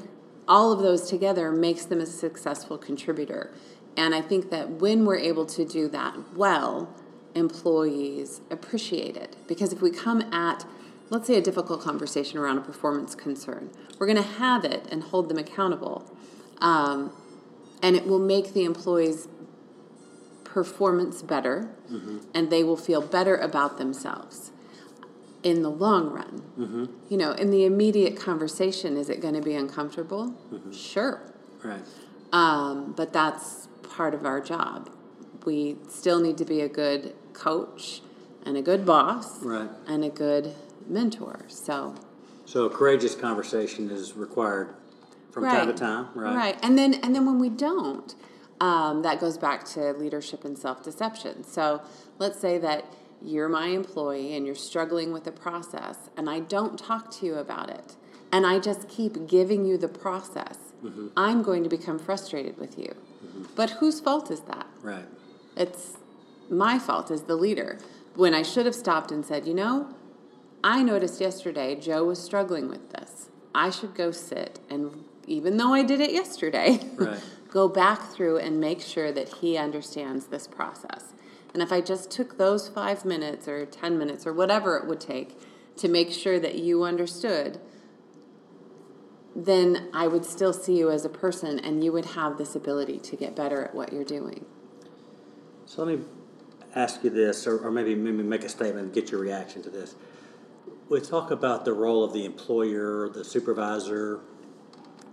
all 0.46 0.70
of 0.70 0.80
those 0.80 1.08
together 1.08 1.50
makes 1.50 1.86
them 1.86 2.00
a 2.00 2.06
successful 2.06 2.76
contributor. 2.76 3.50
And 3.96 4.14
I 4.14 4.20
think 4.20 4.50
that 4.50 4.68
when 4.70 5.06
we're 5.06 5.18
able 5.18 5.46
to 5.46 5.64
do 5.64 5.88
that 5.88 6.14
well, 6.34 6.94
employees 7.34 8.40
appreciate 8.50 9.16
it. 9.16 9.36
Because 9.48 9.72
if 9.72 9.80
we 9.80 9.90
come 9.90 10.20
at, 10.32 10.66
let's 11.10 11.26
say, 11.26 11.36
a 11.36 11.40
difficult 11.40 11.80
conversation 11.80 12.38
around 12.38 12.58
a 12.58 12.60
performance 12.60 13.14
concern, 13.14 13.70
we're 13.98 14.06
going 14.06 14.16
to 14.16 14.22
have 14.22 14.64
it 14.64 14.84
and 14.90 15.02
hold 15.04 15.28
them 15.28 15.38
accountable. 15.38 16.10
Um, 16.58 17.12
and 17.82 17.94
it 17.94 18.06
will 18.06 18.18
make 18.18 18.52
the 18.54 18.64
employees' 18.64 19.28
performance 20.44 21.22
better, 21.22 21.68
and 22.34 22.50
they 22.50 22.64
will 22.64 22.76
feel 22.76 23.00
better 23.02 23.36
about 23.36 23.78
themselves 23.78 24.50
in 25.42 25.62
the 25.62 25.70
long 25.70 26.10
run. 26.10 26.90
You 27.08 27.16
know, 27.16 27.32
in 27.32 27.50
the 27.50 27.64
immediate 27.64 28.16
conversation, 28.16 28.96
is 28.96 29.08
it 29.10 29.20
going 29.20 29.34
to 29.34 29.42
be 29.42 29.54
uncomfortable? 29.54 30.34
Sure. 30.72 31.20
Right. 31.62 31.82
Um, 32.32 32.94
but 32.96 33.12
that's 33.12 33.68
part 33.82 34.14
of 34.14 34.24
our 34.24 34.40
job. 34.40 34.90
We 35.44 35.76
still 35.88 36.20
need 36.20 36.38
to 36.38 36.44
be 36.44 36.60
a 36.62 36.68
good 36.68 37.14
coach 37.32 38.00
and 38.44 38.56
a 38.56 38.62
good 38.62 38.84
boss 38.86 39.42
Right. 39.44 39.68
and 39.86 40.04
a 40.04 40.08
good 40.10 40.54
mentor. 40.88 41.40
So, 41.48 41.94
So 42.44 42.64
a 42.64 42.70
courageous 42.70 43.14
conversation 43.14 43.90
is 43.90 44.14
required 44.14 44.74
from 45.30 45.44
time 45.44 45.66
to 45.66 45.74
time. 45.74 46.08
Right. 46.14 46.34
Right. 46.34 46.58
And 46.62 46.78
then 46.78 46.94
and 46.94 47.14
then 47.14 47.26
when 47.26 47.38
we 47.38 47.48
don't, 47.48 48.14
um, 48.60 49.02
that 49.02 49.20
goes 49.20 49.36
back 49.38 49.64
to 49.74 49.92
leadership 49.92 50.44
and 50.44 50.58
self 50.58 50.82
deception. 50.82 51.44
So 51.44 51.82
let's 52.18 52.40
say 52.40 52.58
that 52.58 52.84
you're 53.22 53.48
my 53.48 53.68
employee 53.68 54.36
and 54.36 54.46
you're 54.46 54.54
struggling 54.54 55.12
with 55.12 55.24
the 55.24 55.32
process, 55.32 56.10
and 56.16 56.28
I 56.28 56.40
don't 56.40 56.78
talk 56.78 57.10
to 57.12 57.26
you 57.26 57.34
about 57.36 57.70
it, 57.70 57.96
and 58.30 58.46
I 58.46 58.58
just 58.58 58.88
keep 58.88 59.26
giving 59.26 59.64
you 59.64 59.76
the 59.78 59.88
process. 59.88 60.58
I'm 61.16 61.42
going 61.42 61.64
to 61.64 61.68
become 61.68 61.98
frustrated 61.98 62.58
with 62.58 62.78
you. 62.78 62.94
But 63.56 63.70
whose 63.70 63.98
fault 63.98 64.30
is 64.30 64.40
that? 64.42 64.66
Right. 64.82 65.06
It's 65.56 65.96
my 66.48 66.78
fault 66.78 67.10
as 67.10 67.22
the 67.22 67.34
leader. 67.34 67.78
When 68.14 68.34
I 68.34 68.42
should 68.42 68.66
have 68.66 68.74
stopped 68.74 69.10
and 69.10 69.24
said, 69.26 69.46
you 69.48 69.54
know, 69.54 69.88
I 70.66 70.82
noticed 70.82 71.20
yesterday 71.20 71.76
Joe 71.76 72.02
was 72.02 72.20
struggling 72.20 72.68
with 72.68 72.90
this. 72.90 73.30
I 73.54 73.70
should 73.70 73.94
go 73.94 74.10
sit 74.10 74.58
and, 74.68 75.04
even 75.24 75.58
though 75.58 75.72
I 75.72 75.84
did 75.84 76.00
it 76.00 76.10
yesterday, 76.10 76.80
Right. 76.96 77.20
go 77.48 77.68
back 77.68 78.10
through 78.10 78.38
and 78.38 78.58
make 78.58 78.80
sure 78.80 79.12
that 79.12 79.34
he 79.34 79.56
understands 79.56 80.26
this 80.26 80.48
process. 80.48 81.12
And 81.54 81.62
if 81.62 81.70
I 81.70 81.80
just 81.80 82.10
took 82.10 82.36
those 82.36 82.68
five 82.68 83.04
minutes 83.04 83.46
or 83.46 83.64
10 83.64 83.96
minutes 83.96 84.26
or 84.26 84.32
whatever 84.32 84.76
it 84.76 84.88
would 84.88 84.98
take 84.98 85.38
to 85.76 85.86
make 85.86 86.10
sure 86.10 86.40
that 86.40 86.56
you 86.56 86.82
understood, 86.82 87.60
then 89.36 89.88
I 89.94 90.08
would 90.08 90.24
still 90.24 90.52
see 90.52 90.76
you 90.76 90.90
as 90.90 91.04
a 91.04 91.08
person 91.08 91.60
and 91.60 91.84
you 91.84 91.92
would 91.92 92.06
have 92.06 92.38
this 92.38 92.56
ability 92.56 92.98
to 92.98 93.14
get 93.14 93.36
better 93.36 93.62
at 93.62 93.72
what 93.72 93.92
you're 93.92 94.02
doing. 94.02 94.44
So 95.66 95.84
let 95.84 95.96
me 95.96 96.04
ask 96.74 97.04
you 97.04 97.10
this, 97.10 97.46
or, 97.46 97.56
or 97.58 97.70
maybe 97.70 97.94
maybe 97.94 98.24
make 98.24 98.42
a 98.42 98.48
statement 98.48 98.86
and 98.86 98.92
get 98.92 99.12
your 99.12 99.20
reaction 99.20 99.62
to 99.62 99.70
this. 99.70 99.94
We 100.88 101.00
talk 101.00 101.30
about 101.30 101.64
the 101.64 101.72
role 101.72 102.04
of 102.04 102.12
the 102.12 102.24
employer, 102.24 103.08
the 103.08 103.24
supervisor, 103.24 104.20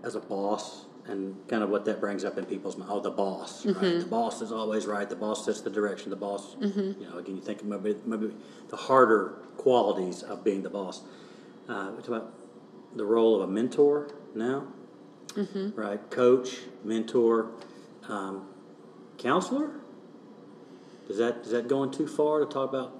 as 0.04 0.14
a 0.16 0.20
boss, 0.20 0.86
and 1.08 1.36
kind 1.48 1.64
of 1.64 1.70
what 1.70 1.84
that 1.86 2.00
brings 2.00 2.24
up 2.24 2.38
in 2.38 2.46
people's 2.46 2.78
mind. 2.78 2.92
Oh, 2.94 3.00
the 3.00 3.10
boss, 3.10 3.66
right? 3.66 4.00
The 4.00 4.06
boss 4.06 4.42
is 4.42 4.52
always 4.52 4.86
right. 4.86 5.10
The 5.10 5.16
boss 5.16 5.46
sets 5.46 5.62
the 5.62 5.70
direction. 5.72 6.10
The 6.12 6.16
boss, 6.16 6.56
you 7.00 7.08
know, 7.10 7.18
again, 7.18 7.36
you 7.36 7.42
think 7.42 7.64
maybe 7.64 7.96
maybe 8.06 8.34
the 8.70 8.76
harder 8.78 9.40
qualities 9.58 10.22
of 10.22 10.44
being 10.44 10.62
the 10.62 10.70
boss. 10.70 11.02
Uh, 11.68 11.92
we 11.96 11.98
talk 12.04 12.08
about 12.10 12.34
the 12.96 13.06
role 13.06 13.36
of 13.36 13.50
a 13.50 13.52
mentor 13.52 14.10
now, 14.36 14.68
right? 15.76 16.08
Coach, 16.12 16.60
mentor, 16.84 17.50
um, 18.08 18.48
counselor. 19.18 19.72
Is 21.10 21.18
that 21.18 21.38
is 21.38 21.50
that 21.52 21.68
going 21.68 21.90
too 21.92 22.08
far 22.08 22.40
to 22.42 22.46
talk 22.46 22.70
about? 22.70 22.94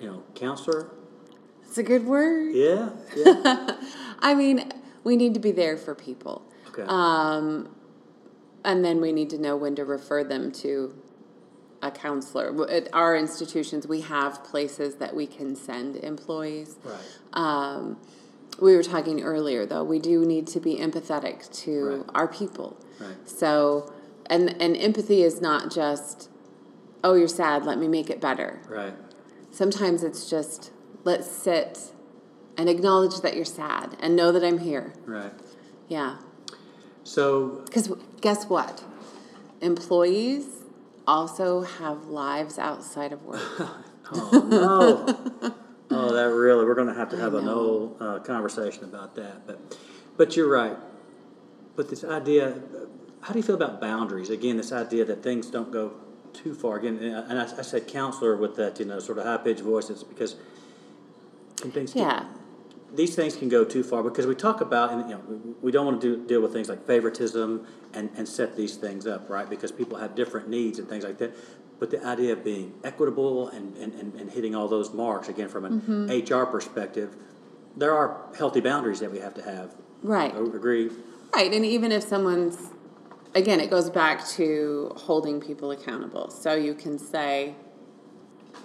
You 0.00 0.06
know, 0.06 0.22
counselor. 0.36 0.90
It's 1.74 1.78
a 1.80 1.82
good 1.82 2.06
word. 2.06 2.54
Yeah, 2.54 2.90
yeah. 3.16 3.76
I 4.20 4.32
mean, 4.34 4.70
we 5.02 5.16
need 5.16 5.34
to 5.34 5.40
be 5.40 5.50
there 5.50 5.76
for 5.76 5.92
people. 5.92 6.42
Okay. 6.68 6.84
Um, 6.86 7.74
and 8.64 8.84
then 8.84 9.00
we 9.00 9.10
need 9.10 9.28
to 9.30 9.38
know 9.38 9.56
when 9.56 9.74
to 9.74 9.84
refer 9.84 10.22
them 10.22 10.52
to 10.52 10.94
a 11.82 11.90
counselor. 11.90 12.70
At 12.70 12.90
our 12.92 13.16
institutions, 13.16 13.88
we 13.88 14.02
have 14.02 14.44
places 14.44 14.94
that 14.98 15.16
we 15.16 15.26
can 15.26 15.56
send 15.56 15.96
employees. 15.96 16.76
right. 16.84 17.00
Um, 17.32 17.98
we 18.60 18.76
were 18.76 18.84
talking 18.84 19.24
earlier, 19.24 19.66
though, 19.66 19.82
we 19.82 19.98
do 19.98 20.24
need 20.24 20.46
to 20.46 20.60
be 20.60 20.76
empathetic 20.76 21.52
to 21.64 21.84
Right. 21.86 22.04
our 22.14 22.28
people. 22.28 22.76
Right. 23.00 23.16
So, 23.28 23.92
and, 24.26 24.62
and 24.62 24.76
empathy 24.76 25.24
is 25.24 25.40
not 25.40 25.72
just, 25.72 26.30
oh, 27.02 27.14
you're 27.14 27.26
sad, 27.26 27.64
let 27.64 27.78
me 27.78 27.88
make 27.88 28.10
it 28.10 28.20
better. 28.20 28.60
Right. 28.68 28.94
Sometimes 29.50 30.04
it's 30.04 30.30
just, 30.30 30.70
let's 31.04 31.30
sit 31.30 31.92
and 32.56 32.68
acknowledge 32.68 33.20
that 33.20 33.36
you're 33.36 33.44
sad 33.44 33.96
and 34.00 34.16
know 34.16 34.32
that 34.32 34.44
I'm 34.44 34.58
here. 34.58 34.94
Right. 35.04 35.32
Yeah. 35.88 36.16
So 37.02 37.62
Because 37.66 37.92
guess 38.20 38.46
what? 38.46 38.82
Employees 39.60 40.46
also 41.06 41.62
have 41.62 42.06
lives 42.06 42.58
outside 42.58 43.12
of 43.12 43.22
work. 43.24 43.42
Oh 44.12 44.46
no! 44.46 45.54
oh, 45.90 46.12
that 46.12 46.24
really 46.24 46.66
we're 46.66 46.74
going 46.74 46.88
to 46.88 46.94
have 46.94 47.08
to 47.08 47.16
have 47.16 47.32
a 47.32 47.40
whole 47.40 47.96
uh, 47.98 48.18
conversation 48.18 48.84
about 48.84 49.14
that. 49.14 49.46
But, 49.46 49.78
but 50.18 50.36
you're 50.36 50.50
right. 50.50 50.76
But 51.74 51.88
this 51.88 52.04
idea, 52.04 52.60
how 53.22 53.32
do 53.32 53.38
you 53.38 53.42
feel 53.42 53.54
about 53.54 53.80
boundaries? 53.80 54.28
Again, 54.28 54.58
this 54.58 54.72
idea 54.72 55.06
that 55.06 55.22
things 55.22 55.50
don't 55.50 55.72
go 55.72 55.94
too 56.34 56.54
far. 56.54 56.76
Again, 56.76 56.98
and 56.98 57.16
I, 57.16 57.20
and 57.20 57.38
I, 57.38 57.44
I 57.44 57.62
said 57.62 57.88
counselor 57.88 58.36
with 58.36 58.56
that, 58.56 58.78
you 58.78 58.84
know, 58.84 58.98
sort 58.98 59.16
of 59.16 59.24
high 59.24 59.38
pitched 59.38 59.62
voice. 59.62 59.88
It's 59.88 60.04
because 60.04 60.36
things 61.70 61.94
yeah. 61.94 62.26
these 62.92 63.14
things 63.14 63.36
can 63.36 63.48
go 63.48 63.64
too 63.64 63.82
far 63.82 64.02
because 64.02 64.26
we 64.26 64.34
talk 64.34 64.60
about 64.60 64.92
and 64.92 65.08
you 65.08 65.16
know 65.16 65.54
we- 65.60 65.72
don't 65.72 65.86
want 65.86 66.00
to 66.00 66.16
do, 66.16 66.26
deal 66.26 66.40
with 66.40 66.52
things 66.52 66.68
like 66.68 66.86
favoritism 66.86 67.66
and, 67.92 68.10
and 68.16 68.28
set 68.28 68.56
these 68.56 68.76
things 68.76 69.06
up 69.06 69.28
right 69.28 69.48
because 69.48 69.72
people 69.72 69.98
have 69.98 70.14
different 70.14 70.48
needs 70.48 70.78
and 70.78 70.88
things 70.88 71.04
like 71.04 71.18
that 71.18 71.34
but 71.80 71.90
the 71.90 72.04
idea 72.06 72.32
of 72.32 72.44
being 72.44 72.72
equitable 72.84 73.48
and, 73.48 73.76
and, 73.76 73.92
and, 73.94 74.14
and 74.14 74.30
hitting 74.30 74.54
all 74.54 74.68
those 74.68 74.92
marks 74.92 75.28
again 75.28 75.48
from 75.48 75.64
an 75.64 75.80
mm-hmm. 75.80 76.34
hr 76.34 76.46
perspective 76.46 77.16
there 77.76 77.92
are 77.92 78.26
healthy 78.38 78.60
boundaries 78.60 79.00
that 79.00 79.10
we 79.10 79.18
have 79.18 79.34
to 79.34 79.42
have 79.42 79.74
Right. 80.02 80.34
I 80.34 80.38
agree 80.38 80.90
Right. 81.34 81.52
And 81.52 81.64
even 81.64 81.90
if 81.90 82.04
someone's, 82.04 82.56
again, 83.34 83.58
it 83.58 83.68
goes 83.68 83.90
back 83.90 84.24
to 84.28 84.92
holding 84.96 85.40
people 85.40 85.72
accountable. 85.72 86.30
So 86.30 86.54
you 86.54 86.74
can 86.74 86.96
say, 86.96 87.56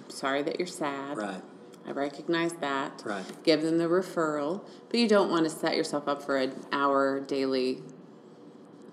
sorry 0.08 0.42
that 0.42 0.60
you're 0.60 0.68
sad. 0.68 1.16
right 1.16 1.42
I 1.86 1.92
recognize 1.92 2.52
that. 2.54 3.02
Right. 3.04 3.24
Give 3.42 3.62
them 3.62 3.78
the 3.78 3.84
referral, 3.86 4.62
but 4.90 5.00
you 5.00 5.08
don't 5.08 5.30
want 5.30 5.44
to 5.44 5.50
set 5.50 5.76
yourself 5.76 6.06
up 6.08 6.22
for 6.22 6.36
an 6.36 6.54
hour 6.72 7.20
daily 7.20 7.82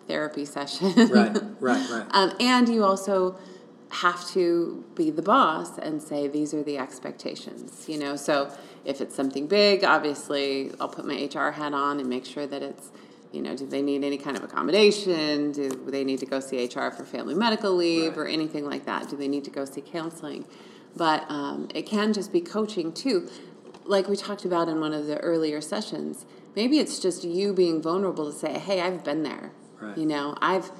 therapy 0.08 0.46
session. 0.46 0.94
right 1.10 1.38
right 1.60 1.90
right 1.90 2.06
Um, 2.12 2.32
and 2.40 2.70
you 2.70 2.84
also 2.84 3.38
have 3.90 4.26
to 4.32 4.84
be 4.96 5.12
the 5.12 5.22
boss 5.22 5.78
and 5.78 6.02
say 6.02 6.28
these 6.28 6.54
are 6.54 6.62
the 6.64 6.78
expectations 6.78 7.86
you 7.88 7.98
know 7.98 8.18
so 8.18 8.52
if 8.84 9.00
it's 9.00 9.16
something 9.16 9.48
big 9.48 9.86
obviously 9.86 10.72
i'll 10.82 10.90
put 10.90 11.06
my 11.06 11.30
hr 11.34 11.52
hat 11.52 11.74
on 11.74 11.98
and 12.02 12.10
make 12.10 12.26
sure 12.26 12.46
that 12.46 12.62
it's 12.62 12.92
you 13.32 13.42
know 13.42 13.56
do 13.56 13.66
they 13.66 13.82
need 13.82 14.04
any 14.04 14.18
kind 14.18 14.36
of 14.36 14.44
accommodation 14.44 15.54
do 15.54 15.70
they 15.88 16.04
need 16.04 16.20
to 16.20 16.26
go 16.26 16.42
see 16.42 16.66
hr 16.66 16.90
for 16.92 17.06
family 17.06 17.34
medical 17.34 17.72
leave 17.74 18.12
Right. 18.18 18.18
or 18.18 18.28
anything 18.28 18.66
like 18.66 18.84
that 18.86 19.08
do 19.10 19.16
they 19.16 19.30
need 19.30 19.46
to 19.46 19.52
go 19.52 19.64
see 19.64 19.80
counseling 19.82 20.44
but 20.96 21.30
um, 21.30 21.70
it 21.74 21.86
can 21.86 22.14
just 22.14 22.32
be 22.32 22.42
coaching 22.42 22.92
too. 22.92 23.30
Like 23.86 24.08
we 24.08 24.16
talked 24.16 24.46
about 24.46 24.68
in 24.68 24.80
one 24.80 24.94
of 24.94 25.08
the 25.08 25.18
earlier 25.20 25.62
sessions 25.62 26.26
maybe 26.56 26.80
it's 26.80 26.98
just 26.98 27.24
you 27.24 27.54
being 27.54 27.80
vulnerable 27.80 28.32
to 28.32 28.38
say 28.38 28.58
hey 28.58 28.82
i've 28.82 29.04
been 29.04 29.24
there. 29.24 29.52
Right. 29.80 29.96
you 29.96 30.08
know 30.08 30.36
i've 30.42 30.72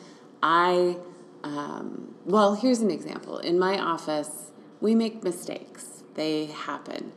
i 0.42 0.98
um, 1.44 2.16
well 2.26 2.56
here's 2.56 2.82
an 2.82 2.92
example. 2.92 3.38
In 3.38 3.58
my 3.58 3.80
office 3.80 4.52
we 4.82 4.96
make 4.96 5.24
mistakes. 5.24 6.04
They 6.16 6.46
happen. 6.48 7.14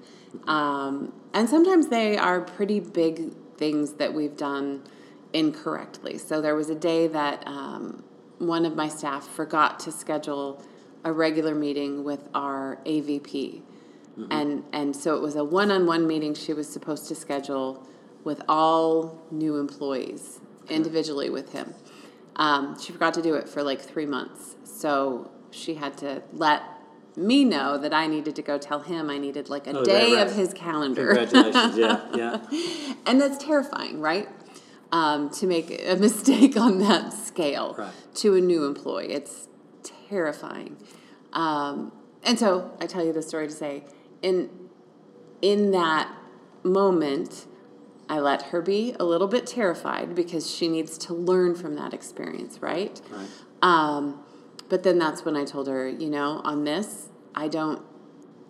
Um, 0.47 1.13
and 1.35 1.49
sometimes 1.49 1.89
they 1.89 2.17
are 2.17 2.41
pretty 2.41 2.81
big 2.81 3.33
things 3.57 3.95
that 3.95 4.15
we've 4.15 4.37
done 4.37 4.83
incorrectly. 5.33 6.19
So 6.19 6.41
there 6.41 6.55
was 6.55 6.71
a 6.71 6.75
day 6.75 7.07
that 7.09 7.43
um, 7.47 8.05
one 8.39 8.65
of 8.65 8.77
my 8.77 8.89
staff 8.89 9.27
forgot 9.27 9.81
to 9.81 9.93
schedule 9.93 10.63
a 11.05 11.13
regular 11.13 11.55
meeting 11.55 12.05
with 12.05 12.29
our 12.35 12.79
avp 12.87 13.63
and 14.31 14.65
and 14.73 14.95
so 14.95 15.17
it 15.17 15.23
was 15.23 15.35
a 15.35 15.43
one-on-one 15.45 16.07
meeting 16.07 16.35
she 16.35 16.53
was 16.53 16.69
supposed 16.69 17.09
to 17.09 17.15
schedule 17.15 17.87
with 18.23 18.43
all 18.51 19.19
new 19.31 19.57
employees 19.57 20.41
individually 20.69 21.31
with 21.31 21.53
him. 21.53 21.73
Um, 22.37 22.79
she 22.79 22.93
forgot 22.93 23.15
to 23.15 23.23
do 23.23 23.35
it 23.35 23.49
for 23.49 23.63
like 23.63 23.81
three 23.81 24.05
months. 24.05 24.57
So 24.65 25.31
she 25.51 25.75
had 25.75 25.97
to 25.99 26.23
let 26.35 26.63
me 27.17 27.45
know 27.45 27.77
that 27.79 27.93
i 27.95 28.07
needed 28.07 28.37
to 28.37 28.43
go 28.43 28.57
tell 28.57 28.81
him 28.81 29.11
i 29.11 29.19
needed 29.19 29.49
like 29.49 29.67
a 29.67 29.77
Oh, 29.77 29.85
day 29.85 30.15
right? 30.15 30.27
of 30.27 30.35
his 30.35 30.53
calendar. 30.55 31.07
Congratulations. 31.07 31.77
Yeah 31.79 32.01
yeah. 32.15 32.95
And 33.07 33.21
that's 33.21 33.43
terrifying, 33.43 34.01
right? 34.01 34.29
Um, 34.93 35.31
to 35.31 35.47
make 35.47 35.69
a 35.87 35.97
mistake 36.09 36.57
on 36.59 36.79
that 36.79 37.13
scale 37.13 37.75
Right. 37.79 37.93
to 38.17 38.35
a 38.37 38.41
new 38.41 38.65
employee, 38.65 39.13
it's 39.13 39.49
terrifying. 40.11 40.77
Um, 41.33 41.93
and 42.25 42.39
so 42.39 42.77
I 42.81 42.87
tell 42.87 43.05
you 43.05 43.13
the 43.13 43.23
story 43.23 43.47
to 43.47 43.53
say, 43.53 43.85
in 44.23 44.51
in 45.41 45.71
that 45.71 46.13
moment, 46.63 47.47
I 48.09 48.19
let 48.19 48.43
her 48.51 48.61
be 48.61 48.95
a 49.01 49.05
little 49.05 49.29
bit 49.29 49.47
terrified 49.47 50.15
because 50.15 50.51
she 50.51 50.69
needs 50.69 50.99
to 50.99 51.15
learn 51.15 51.55
from 51.55 51.77
that 51.77 51.95
experience, 51.95 52.61
right? 52.61 53.01
right 53.11 53.27
Um, 53.63 54.23
but 54.69 54.83
then 54.83 54.99
that's 54.99 55.25
when 55.25 55.37
I 55.37 55.45
told 55.45 55.67
her, 55.69 55.89
you 55.89 56.11
know, 56.11 56.43
on 56.45 56.65
this, 56.65 57.09
I 57.35 57.49
don't, 57.49 57.81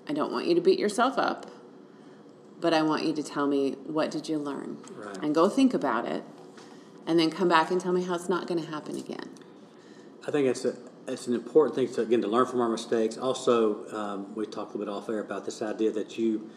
I 0.09 0.13
don't 0.13 0.33
want 0.33 0.47
you 0.47 0.55
to 0.57 0.61
beat 0.61 0.79
yourself 0.81 1.17
up, 1.17 1.47
but 2.61 2.75
I 2.75 2.83
want 2.83 3.05
you 3.05 3.13
to 3.13 3.23
tell 3.23 3.47
me 3.47 3.73
what 3.87 4.11
did 4.11 4.29
you 4.29 4.39
learn, 4.39 4.79
Right. 4.97 5.17
and 5.23 5.33
go 5.35 5.49
think 5.49 5.73
about 5.73 6.07
it, 6.07 6.25
and 7.07 7.19
then 7.21 7.31
come 7.31 7.49
back 7.49 7.71
and 7.71 7.81
tell 7.81 7.93
me 7.93 8.03
how 8.03 8.15
it's 8.15 8.29
not 8.29 8.49
going 8.49 8.61
to 8.65 8.69
happen 8.69 8.97
again. 8.97 9.29
I 10.27 10.31
think 10.33 10.49
it's 10.49 10.65
a 10.65 10.75
it's 11.09 11.27
an 11.27 11.35
important 11.35 11.75
thing 11.75 11.93
to 11.95 12.03
again 12.03 12.23
to 12.23 12.29
learn 12.29 12.47
from 12.47 12.61
our 12.61 12.69
mistakes. 12.69 13.17
Also, 13.19 13.87
um, 13.95 14.35
we 14.35 14.47
talked 14.47 14.75
a 14.75 14.79
little 14.79 14.95
bit 14.95 15.03
off 15.03 15.09
air 15.09 15.21
about 15.21 15.45
this 15.45 15.61
idea 15.63 15.91
that 15.93 16.19
you, 16.19 16.51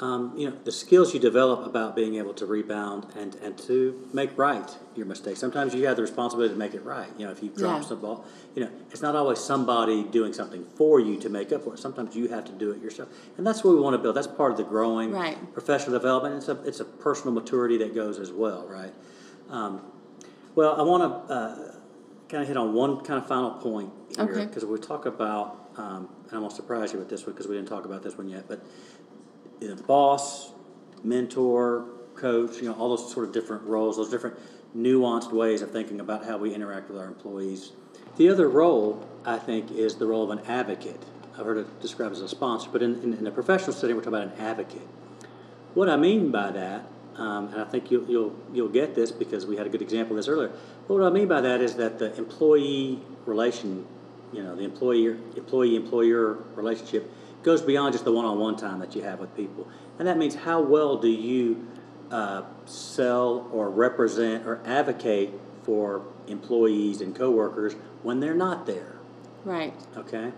um, 0.00 0.32
you 0.36 0.48
know, 0.48 0.56
the 0.64 0.72
skills 0.72 1.12
you 1.14 1.20
develop 1.20 1.66
about 1.66 1.94
being 1.94 2.14
able 2.16 2.34
to 2.34 2.46
rebound 2.46 3.06
and 3.16 3.34
and 3.36 3.56
to 3.58 4.08
make 4.12 4.36
right 4.38 4.68
your 4.96 5.06
mistakes. 5.06 5.38
Sometimes 5.40 5.74
you 5.74 5.86
have 5.86 5.96
the 5.96 6.02
responsibility 6.02 6.52
to 6.54 6.58
make 6.58 6.74
it 6.74 6.84
right. 6.84 7.08
You 7.18 7.26
know, 7.26 7.32
if 7.32 7.42
you 7.42 7.50
drop 7.50 7.82
Yeah. 7.82 7.88
some 7.88 8.00
ball, 8.00 8.24
you 8.54 8.64
know, 8.64 8.70
it's 8.90 9.02
not 9.02 9.14
always 9.14 9.38
somebody 9.38 10.02
doing 10.04 10.32
something 10.32 10.64
for 10.74 10.98
you 10.98 11.16
to 11.20 11.28
make 11.28 11.52
up 11.52 11.62
for 11.64 11.74
it. 11.74 11.78
Sometimes 11.78 12.16
you 12.16 12.28
have 12.28 12.44
to 12.46 12.52
do 12.52 12.70
it 12.72 12.80
yourself, 12.82 13.08
and 13.36 13.46
that's 13.46 13.62
what 13.62 13.74
we 13.74 13.80
want 13.80 13.94
to 13.94 13.98
build. 13.98 14.16
That's 14.16 14.26
part 14.26 14.50
of 14.52 14.56
the 14.56 14.64
growing 14.64 15.12
Right. 15.12 15.36
professional 15.52 15.92
development. 15.92 16.36
It's 16.36 16.48
a 16.48 16.60
it's 16.64 16.80
a 16.80 16.84
personal 16.84 17.32
maturity 17.34 17.76
that 17.78 17.94
goes 17.94 18.18
as 18.18 18.32
well, 18.32 18.66
right? 18.68 18.92
Um, 19.50 19.80
Well, 20.54 20.74
I 20.78 20.82
want 20.82 21.02
to 21.28 21.34
uh, 21.34 21.74
kind 22.32 22.42
of 22.42 22.48
hit 22.48 22.56
on 22.56 22.72
one 22.72 23.00
kind 23.04 23.20
of 23.22 23.28
final 23.28 23.50
point 23.50 23.92
here 24.16 24.24
Okay. 24.24 24.46
because 24.46 24.64
we 24.64 24.78
talk 24.78 25.04
about, 25.04 25.68
um, 25.76 26.08
and 26.24 26.32
I'm 26.32 26.38
going 26.38 26.48
to 26.48 26.56
surprise 26.56 26.90
you 26.92 26.98
with 26.98 27.10
this 27.10 27.26
one 27.26 27.34
because 27.34 27.46
we 27.46 27.54
didn't 27.56 27.68
talk 27.68 27.84
about 27.84 28.02
this 28.02 28.16
one 28.16 28.28
yet, 28.28 28.46
but 28.48 28.64
you 29.60 29.68
know, 29.68 29.76
boss, 29.82 30.52
mentor, 31.04 31.84
coach, 32.14 32.56
you 32.56 32.64
know, 32.64 32.72
all 32.74 32.88
those 32.96 33.12
sort 33.12 33.26
of 33.26 33.34
different 33.34 33.64
roles, 33.64 33.98
those 33.98 34.08
different 34.10 34.36
nuanced 34.74 35.30
ways 35.30 35.60
of 35.60 35.70
thinking 35.70 36.00
about 36.00 36.24
how 36.24 36.38
we 36.38 36.54
interact 36.54 36.88
with 36.90 36.98
our 36.98 37.06
employees. 37.06 37.72
The 38.16 38.30
other 38.30 38.48
role, 38.48 39.06
I 39.26 39.38
think, 39.38 39.70
is 39.70 39.96
the 39.96 40.06
role 40.06 40.24
of 40.24 40.30
an 40.30 40.44
advocate. 40.46 41.02
I've 41.38 41.44
heard 41.44 41.58
it 41.58 41.80
described 41.80 42.14
as 42.14 42.22
a 42.22 42.28
sponsor, 42.28 42.70
but 42.72 42.82
in, 42.82 43.00
in, 43.02 43.12
in 43.12 43.26
a 43.26 43.30
professional 43.30 43.74
setting, 43.74 43.94
we're 43.94 44.02
talking 44.02 44.20
about 44.20 44.38
an 44.38 44.40
advocate. 44.42 44.86
What 45.74 45.90
I 45.90 45.96
mean 45.96 46.30
by 46.30 46.50
that, 46.50 46.86
um, 47.16 47.48
and 47.48 47.60
I 47.60 47.64
think 47.64 47.90
you'll, 47.90 48.08
you'll, 48.08 48.36
you'll 48.52 48.68
get 48.68 48.94
this 48.94 49.12
because 49.12 49.46
we 49.46 49.56
had 49.56 49.66
a 49.66 49.70
good 49.70 49.82
example 49.82 50.16
of 50.16 50.24
this 50.24 50.28
earlier. 50.28 50.52
But 50.88 50.94
what 50.94 51.02
I 51.02 51.10
mean 51.10 51.28
by 51.28 51.40
that 51.40 51.60
is 51.60 51.74
that 51.76 51.98
the 51.98 52.14
employee 52.16 53.00
relation, 53.26 53.86
you 54.32 54.42
know, 54.42 54.56
the 54.56 54.64
employee 54.64 55.16
employee 55.36 55.76
employer 55.76 56.38
relationship 56.54 57.12
goes 57.42 57.60
beyond 57.60 57.92
just 57.92 58.04
the 58.04 58.12
one 58.12 58.24
on 58.24 58.38
one 58.38 58.56
time 58.56 58.78
that 58.78 58.94
you 58.94 59.02
have 59.02 59.18
with 59.18 59.34
people. 59.36 59.68
And 59.98 60.08
that 60.08 60.16
means 60.16 60.34
how 60.34 60.60
well 60.60 60.96
do 60.96 61.08
you 61.08 61.66
uh, 62.10 62.42
sell 62.66 63.48
or 63.52 63.68
represent 63.70 64.46
or 64.46 64.60
advocate 64.64 65.32
for 65.64 66.02
employees 66.28 67.00
and 67.00 67.14
coworkers 67.14 67.74
when 68.02 68.20
they're 68.20 68.34
not 68.34 68.66
there? 68.66 68.96
Right. 69.44 69.74
Okay, 69.96 70.32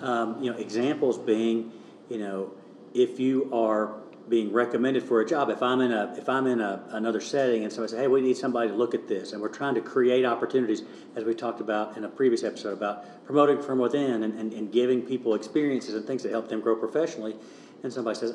um, 0.00 0.42
you 0.42 0.50
know, 0.50 0.58
examples 0.58 1.16
being, 1.18 1.72
you 2.08 2.18
know, 2.18 2.52
if 2.94 3.18
you 3.18 3.50
are 3.52 3.94
being 4.28 4.52
recommended 4.52 5.02
for 5.02 5.20
a 5.20 5.26
job, 5.26 5.50
if 5.50 5.62
I'm 5.62 5.80
in 5.80 5.92
a 5.92 6.14
if 6.16 6.28
I'm 6.28 6.46
in 6.46 6.60
a, 6.60 6.84
another 6.90 7.20
setting 7.20 7.64
and 7.64 7.72
somebody 7.72 7.90
says, 7.90 8.00
"Hey, 8.00 8.08
we 8.08 8.20
need 8.20 8.36
somebody 8.36 8.68
to 8.68 8.74
look 8.74 8.94
at 8.94 9.08
this," 9.08 9.32
and 9.32 9.42
we're 9.42 9.48
trying 9.48 9.74
to 9.74 9.80
create 9.80 10.24
opportunities, 10.24 10.82
as 11.16 11.24
we 11.24 11.34
talked 11.34 11.60
about 11.60 11.96
in 11.96 12.04
a 12.04 12.08
previous 12.08 12.42
episode 12.44 12.72
about 12.72 13.24
promoting 13.26 13.60
from 13.60 13.78
within 13.78 14.22
and, 14.22 14.38
and, 14.38 14.52
and 14.52 14.72
giving 14.72 15.02
people 15.02 15.34
experiences 15.34 15.94
and 15.94 16.06
things 16.06 16.22
that 16.22 16.30
help 16.30 16.48
them 16.48 16.60
grow 16.60 16.76
professionally, 16.76 17.36
and 17.82 17.92
somebody 17.92 18.18
says, 18.18 18.34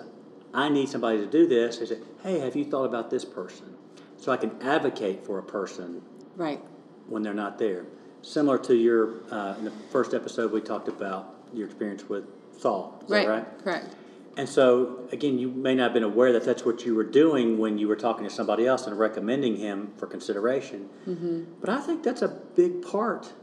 "I 0.53 0.69
need 0.69 0.89
somebody 0.89 1.19
to 1.19 1.25
do 1.27 1.47
this," 1.47 1.77
they 1.77 1.85
say, 1.85 1.99
"Hey, 2.23 2.39
have 2.39 2.55
you 2.55 2.65
thought 2.65 2.85
about 2.85 3.09
this 3.09 3.25
person?" 3.25 3.75
So 4.17 4.31
I 4.31 4.37
can 4.37 4.51
advocate 4.61 5.25
for 5.25 5.37
a 5.39 5.43
person 5.43 6.01
Right. 6.35 6.59
when 7.07 7.21
they're 7.23 7.33
not 7.33 7.59
there. 7.59 7.85
Similar 8.23 8.57
to 8.59 8.75
your, 8.75 9.13
uh, 9.31 9.55
in 9.59 9.63
the 9.65 9.71
first 9.91 10.13
episode, 10.13 10.51
we 10.51 10.59
talked 10.59 10.87
about 10.87 11.35
your 11.53 11.65
experience 11.67 12.09
with 12.09 12.25
Saul. 12.57 12.99
Is 13.05 13.09
Right. 13.09 13.25
that 13.25 13.31
right? 13.31 13.63
Correct. 13.63 13.95
And 14.37 14.47
so, 14.47 15.07
again, 15.11 15.39
you 15.39 15.49
may 15.49 15.73
not 15.73 15.85
have 15.85 15.93
been 15.93 16.03
aware 16.03 16.31
that 16.31 16.45
that's 16.45 16.63
what 16.63 16.85
you 16.85 16.93
were 16.93 17.03
doing 17.03 17.57
when 17.57 17.79
you 17.79 17.87
were 17.87 17.95
talking 17.95 18.23
to 18.23 18.29
somebody 18.29 18.67
else 18.67 18.85
and 18.85 18.97
recommending 18.97 19.57
him 19.57 19.93
for 19.97 20.05
consideration. 20.05 20.89
Mm-hmm. 21.07 21.43
But 21.59 21.71
I 21.71 21.81
think 21.81 22.03
that's 22.03 22.21
a 22.21 22.27
big 22.27 22.83
part 22.83 23.33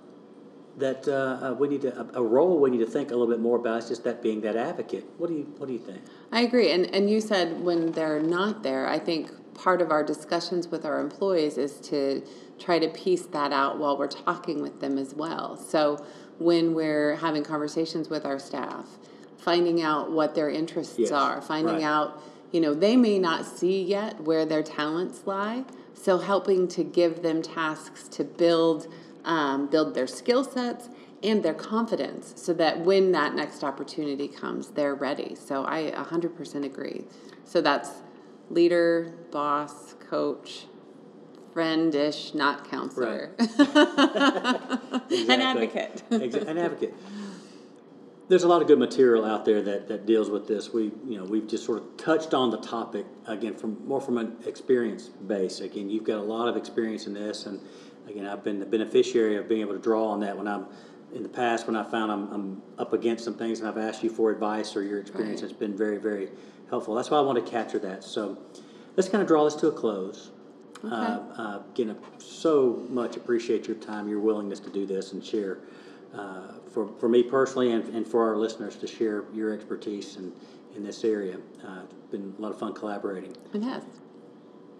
that 0.78 1.06
uh, 1.08 1.12
uh, 1.48 1.54
we 1.54 1.68
need 1.68 1.82
to, 1.82 2.00
a, 2.00 2.20
a 2.20 2.22
role 2.22 2.60
we 2.60 2.70
need 2.70 2.78
to 2.78 2.86
think 2.86 3.10
a 3.10 3.16
little 3.16 3.32
bit 3.32 3.40
more 3.40 3.58
about 3.58 3.82
is 3.82 3.88
just 3.88 4.04
that 4.04 4.22
being 4.22 4.40
that 4.42 4.56
advocate. 4.56 5.04
What 5.18 5.28
do 5.30 5.34
you, 5.34 5.52
what 5.58 5.66
do 5.66 5.72
you 5.72 5.78
think? 5.78 6.00
I 6.32 6.42
agree. 6.42 6.70
And 6.70 6.92
and 6.94 7.10
you 7.10 7.20
said 7.20 7.60
when 7.60 7.92
they're 7.92 8.20
not 8.20 8.62
there, 8.62 8.88
I 8.88 8.98
think 8.98 9.30
part 9.54 9.80
of 9.80 9.90
our 9.90 10.02
discussions 10.02 10.68
with 10.68 10.84
our 10.84 11.00
employees 11.00 11.58
is 11.58 11.78
to 11.80 12.24
try 12.58 12.78
to 12.78 12.88
piece 12.88 13.26
that 13.26 13.52
out 13.52 13.78
while 13.78 13.96
we're 13.96 14.08
talking 14.08 14.62
with 14.62 14.80
them 14.80 14.98
as 14.98 15.14
well. 15.14 15.56
So 15.56 16.04
when 16.38 16.74
we're 16.74 17.16
having 17.16 17.44
conversations 17.44 18.08
with 18.08 18.24
our 18.24 18.38
staff, 18.38 18.98
finding 19.44 19.82
out 19.82 20.10
what 20.10 20.34
their 20.34 20.48
interests 20.48 20.98
Yes, 20.98 21.12
are, 21.12 21.42
finding 21.42 21.76
right. 21.76 21.84
out, 21.84 22.22
you 22.50 22.60
know, 22.60 22.72
they 22.72 22.96
may 22.96 23.18
not 23.18 23.44
see 23.44 23.82
yet 23.82 24.20
where 24.22 24.46
their 24.46 24.62
talents 24.62 25.26
lie. 25.26 25.64
So 25.92 26.18
helping 26.18 26.66
to 26.68 26.82
give 26.82 27.22
them 27.22 27.42
tasks 27.42 28.08
to 28.08 28.24
build 28.24 28.88
um, 29.24 29.68
build 29.68 29.94
their 29.94 30.06
skill 30.06 30.44
sets 30.44 30.90
and 31.22 31.42
their 31.42 31.54
confidence 31.54 32.34
so 32.36 32.52
that 32.54 32.80
when 32.80 33.12
that 33.12 33.34
next 33.34 33.64
opportunity 33.64 34.28
comes, 34.28 34.68
they're 34.68 34.94
ready. 34.94 35.34
So 35.34 35.64
I 35.64 35.92
100% 35.96 36.64
agree. 36.64 37.04
So 37.46 37.62
that's 37.62 37.90
leader, 38.50 39.14
boss, 39.30 39.94
coach, 40.10 40.66
friend-ish, 41.54 42.34
not 42.34 42.70
counselor. 42.70 43.34
An 43.38 43.48
advocate. 45.40 46.02
An 46.10 46.58
advocate. 46.58 46.94
There's 48.28 48.42
a 48.42 48.48
lot 48.48 48.62
of 48.62 48.68
good 48.68 48.78
material 48.78 49.24
out 49.24 49.44
there 49.44 49.60
that, 49.62 49.88
that 49.88 50.06
deals 50.06 50.30
with 50.30 50.48
this. 50.48 50.72
We, 50.72 50.84
you 51.06 51.18
know, 51.18 51.24
we've 51.24 51.46
just 51.46 51.64
sort 51.64 51.82
of 51.82 51.96
touched 51.98 52.32
on 52.32 52.50
the 52.50 52.56
topic 52.58 53.04
again 53.26 53.54
from 53.54 53.86
more 53.86 54.00
from 54.00 54.16
an 54.16 54.36
experience 54.46 55.08
base. 55.08 55.60
Again, 55.60 55.90
you've 55.90 56.04
got 56.04 56.18
a 56.18 56.22
lot 56.22 56.48
of 56.48 56.56
experience 56.56 57.06
in 57.06 57.12
this, 57.12 57.44
and 57.44 57.60
again, 58.08 58.26
I've 58.26 58.42
been 58.42 58.60
the 58.60 58.66
beneficiary 58.66 59.36
of 59.36 59.48
being 59.48 59.60
able 59.60 59.74
to 59.74 59.78
draw 59.78 60.08
on 60.08 60.20
that 60.20 60.36
when 60.36 60.48
I'm 60.48 60.66
in 61.14 61.22
the 61.22 61.28
past 61.28 61.66
when 61.66 61.76
I 61.76 61.84
found 61.84 62.10
I'm, 62.10 62.32
I'm 62.32 62.62
up 62.78 62.92
against 62.92 63.24
some 63.24 63.34
things 63.34 63.60
and 63.60 63.68
I've 63.68 63.78
asked 63.78 64.02
you 64.02 64.10
for 64.10 64.30
advice 64.30 64.74
or 64.74 64.82
your 64.82 64.98
experience. 64.98 65.42
Right. 65.42 65.50
It's 65.50 65.58
been 65.58 65.76
very, 65.76 65.96
very 65.96 66.28
helpful. 66.68 66.94
That's 66.94 67.10
why 67.10 67.18
I 67.18 67.20
want 67.20 67.44
to 67.44 67.50
capture 67.50 67.78
that. 67.80 68.02
So 68.02 68.36
let's 68.96 69.08
kind 69.08 69.22
of 69.22 69.28
draw 69.28 69.44
this 69.44 69.54
to 69.56 69.68
a 69.68 69.72
close. 69.72 70.32
Uh, 70.82 71.20
uh, 71.38 71.62
again, 71.72 71.90
I 71.90 72.18
so 72.18 72.84
much 72.90 73.16
appreciate 73.16 73.66
your 73.66 73.76
time, 73.76 74.08
your 74.08 74.20
willingness 74.20 74.60
to 74.60 74.70
do 74.70 74.84
this 74.84 75.12
and 75.12 75.24
share. 75.24 75.58
Uh, 76.16 76.52
for, 76.72 76.88
for 76.98 77.08
me 77.08 77.22
personally 77.22 77.72
and, 77.72 77.88
and 77.94 78.06
for 78.06 78.28
our 78.28 78.36
listeners 78.36 78.76
to 78.76 78.86
share 78.86 79.24
your 79.32 79.52
expertise 79.52 80.16
in, 80.16 80.32
in 80.76 80.84
this 80.84 81.04
area. 81.04 81.36
Uh, 81.64 81.80
it's 81.84 82.10
been 82.10 82.34
a 82.36 82.42
lot 82.42 82.50
of 82.50 82.58
fun 82.58 82.72
collaborating. 82.72 83.34
It 83.52 83.62
has. 83.62 83.82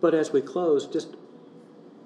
But 0.00 0.14
as 0.14 0.32
we 0.32 0.42
close, 0.42 0.86
just 0.86 1.16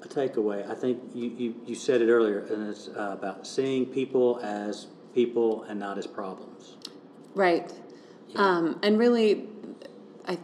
a 0.03 0.09
takeaway. 0.09 0.69
I 0.69 0.75
think 0.75 1.03
you, 1.15 1.29
you, 1.31 1.55
you 1.67 1.75
said 1.75 2.01
it 2.01 2.11
earlier, 2.11 2.41
and 2.41 2.69
it's 2.69 2.89
uh, 2.89 3.17
about 3.19 3.47
seeing 3.47 3.87
people 3.87 4.41
as 4.43 4.87
people 5.15 5.65
and 5.65 5.79
not 5.81 5.99
as 5.99 6.07
problems. 6.07 6.77
Right. 7.35 7.73
Um, 8.37 8.79
and 8.83 8.99
really, 8.99 9.47
I 10.27 10.39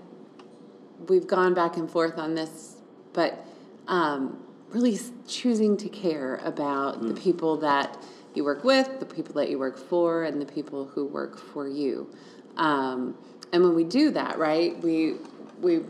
we've 1.09 1.27
gone 1.27 1.55
back 1.55 1.77
and 1.77 1.91
forth 1.91 2.19
on 2.19 2.35
this, 2.35 2.77
but 3.13 3.47
um, 3.89 4.43
really 4.71 4.99
choosing 5.27 5.77
to 5.77 5.89
care 5.89 6.41
about 6.43 7.07
the 7.07 7.15
people 7.15 7.59
that 7.59 7.97
you 8.37 8.45
work 8.45 8.65
with, 8.65 9.01
the 9.01 9.07
people 9.07 9.35
that 9.35 9.49
you 9.51 9.59
work 9.59 9.79
for, 9.79 10.25
and 10.25 10.41
the 10.41 10.47
people 10.47 10.87
who 10.87 11.07
work 11.07 11.39
for 11.39 11.69
you. 11.69 12.09
Um, 12.57 13.17
and 13.53 13.63
when 13.63 13.75
we 13.75 13.85
do 13.85 14.11
that, 14.11 14.39
right, 14.39 14.81
we 14.83 15.17
we 15.61 15.83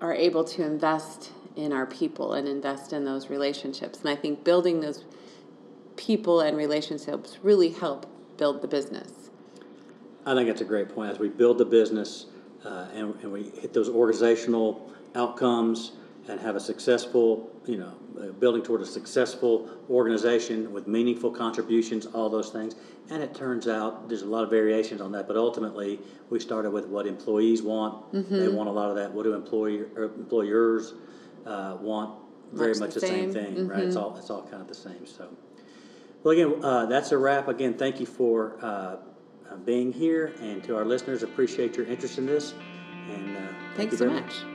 are 0.00 0.14
able 0.14 0.44
to 0.44 0.64
invest 0.64 1.30
in 1.56 1.72
our 1.72 1.86
people 1.86 2.34
and 2.34 2.48
invest 2.48 2.92
in 2.92 3.04
those 3.04 3.30
relationships. 3.30 4.00
And 4.00 4.08
I 4.08 4.16
think 4.16 4.44
building 4.44 4.80
those 4.80 5.04
people 5.96 6.40
and 6.40 6.56
relationships 6.56 7.38
really 7.42 7.70
help 7.70 8.06
build 8.36 8.60
the 8.60 8.68
business. 8.68 9.30
I 10.26 10.34
think 10.34 10.48
that's 10.48 10.62
a 10.62 10.64
great 10.64 10.88
point. 10.88 11.10
As 11.10 11.18
we 11.18 11.28
build 11.28 11.58
the 11.58 11.64
business 11.64 12.26
uh, 12.64 12.88
and, 12.94 13.14
and 13.22 13.32
we 13.32 13.44
hit 13.60 13.72
those 13.72 13.88
organizational 13.88 14.90
outcomes 15.14 15.92
and 16.28 16.40
have 16.40 16.56
a 16.56 16.60
successful, 16.60 17.50
you 17.66 17.76
know, 17.76 17.92
building 18.40 18.62
toward 18.62 18.80
a 18.80 18.86
successful 18.86 19.68
organization 19.90 20.72
with 20.72 20.86
meaningful 20.86 21.30
contributions, 21.30 22.06
all 22.06 22.30
those 22.30 22.50
things. 22.50 22.74
And 23.10 23.22
it 23.22 23.34
turns 23.34 23.68
out 23.68 24.08
there's 24.08 24.22
a 24.22 24.26
lot 24.26 24.44
of 24.44 24.50
variations 24.50 25.00
on 25.00 25.12
that, 25.12 25.26
but 25.28 25.36
ultimately 25.36 26.00
we 26.30 26.40
started 26.40 26.70
with 26.70 26.86
what 26.86 27.06
employees 27.06 27.62
want. 27.62 28.10
They 28.30 28.48
want 28.48 28.68
a 28.68 28.72
lot 28.72 28.88
of 28.90 28.96
that. 28.96 29.12
What 29.12 29.24
do 29.24 29.34
employer, 29.34 29.88
employers 29.96 30.94
uh, 31.44 31.76
want? 31.80 32.20
Very 32.52 32.70
Much 32.70 32.80
much, 32.80 32.94
the 32.94 33.00
the 33.00 33.06
same, 33.06 33.32
same. 33.32 33.54
thing, 33.54 33.68
right? 33.68 33.82
It's 33.84 33.96
all 33.96 34.16
it's 34.16 34.30
all 34.30 34.42
kind 34.42 34.62
of 34.62 34.68
the 34.68 34.74
same. 34.74 35.06
So. 35.06 35.28
Well, 36.22 36.32
again, 36.32 36.64
uh, 36.64 36.86
that's 36.86 37.10
a 37.10 37.18
wrap. 37.18 37.48
Again, 37.48 37.74
thank 37.74 37.98
you 37.98 38.06
for 38.06 38.56
uh, 38.62 38.66
uh, 39.50 39.56
being 39.64 39.92
here, 39.92 40.34
and 40.40 40.62
to 40.64 40.76
our 40.76 40.84
listeners, 40.84 41.22
appreciate 41.22 41.76
your 41.76 41.86
interest 41.86 42.16
in 42.18 42.26
this. 42.26 42.54
And 43.10 43.36
uh, 43.36 43.40
thank 43.40 43.76
Thanks 43.76 43.92
you 43.92 43.98
so 43.98 44.08
very 44.08 44.20
much. 44.20 44.53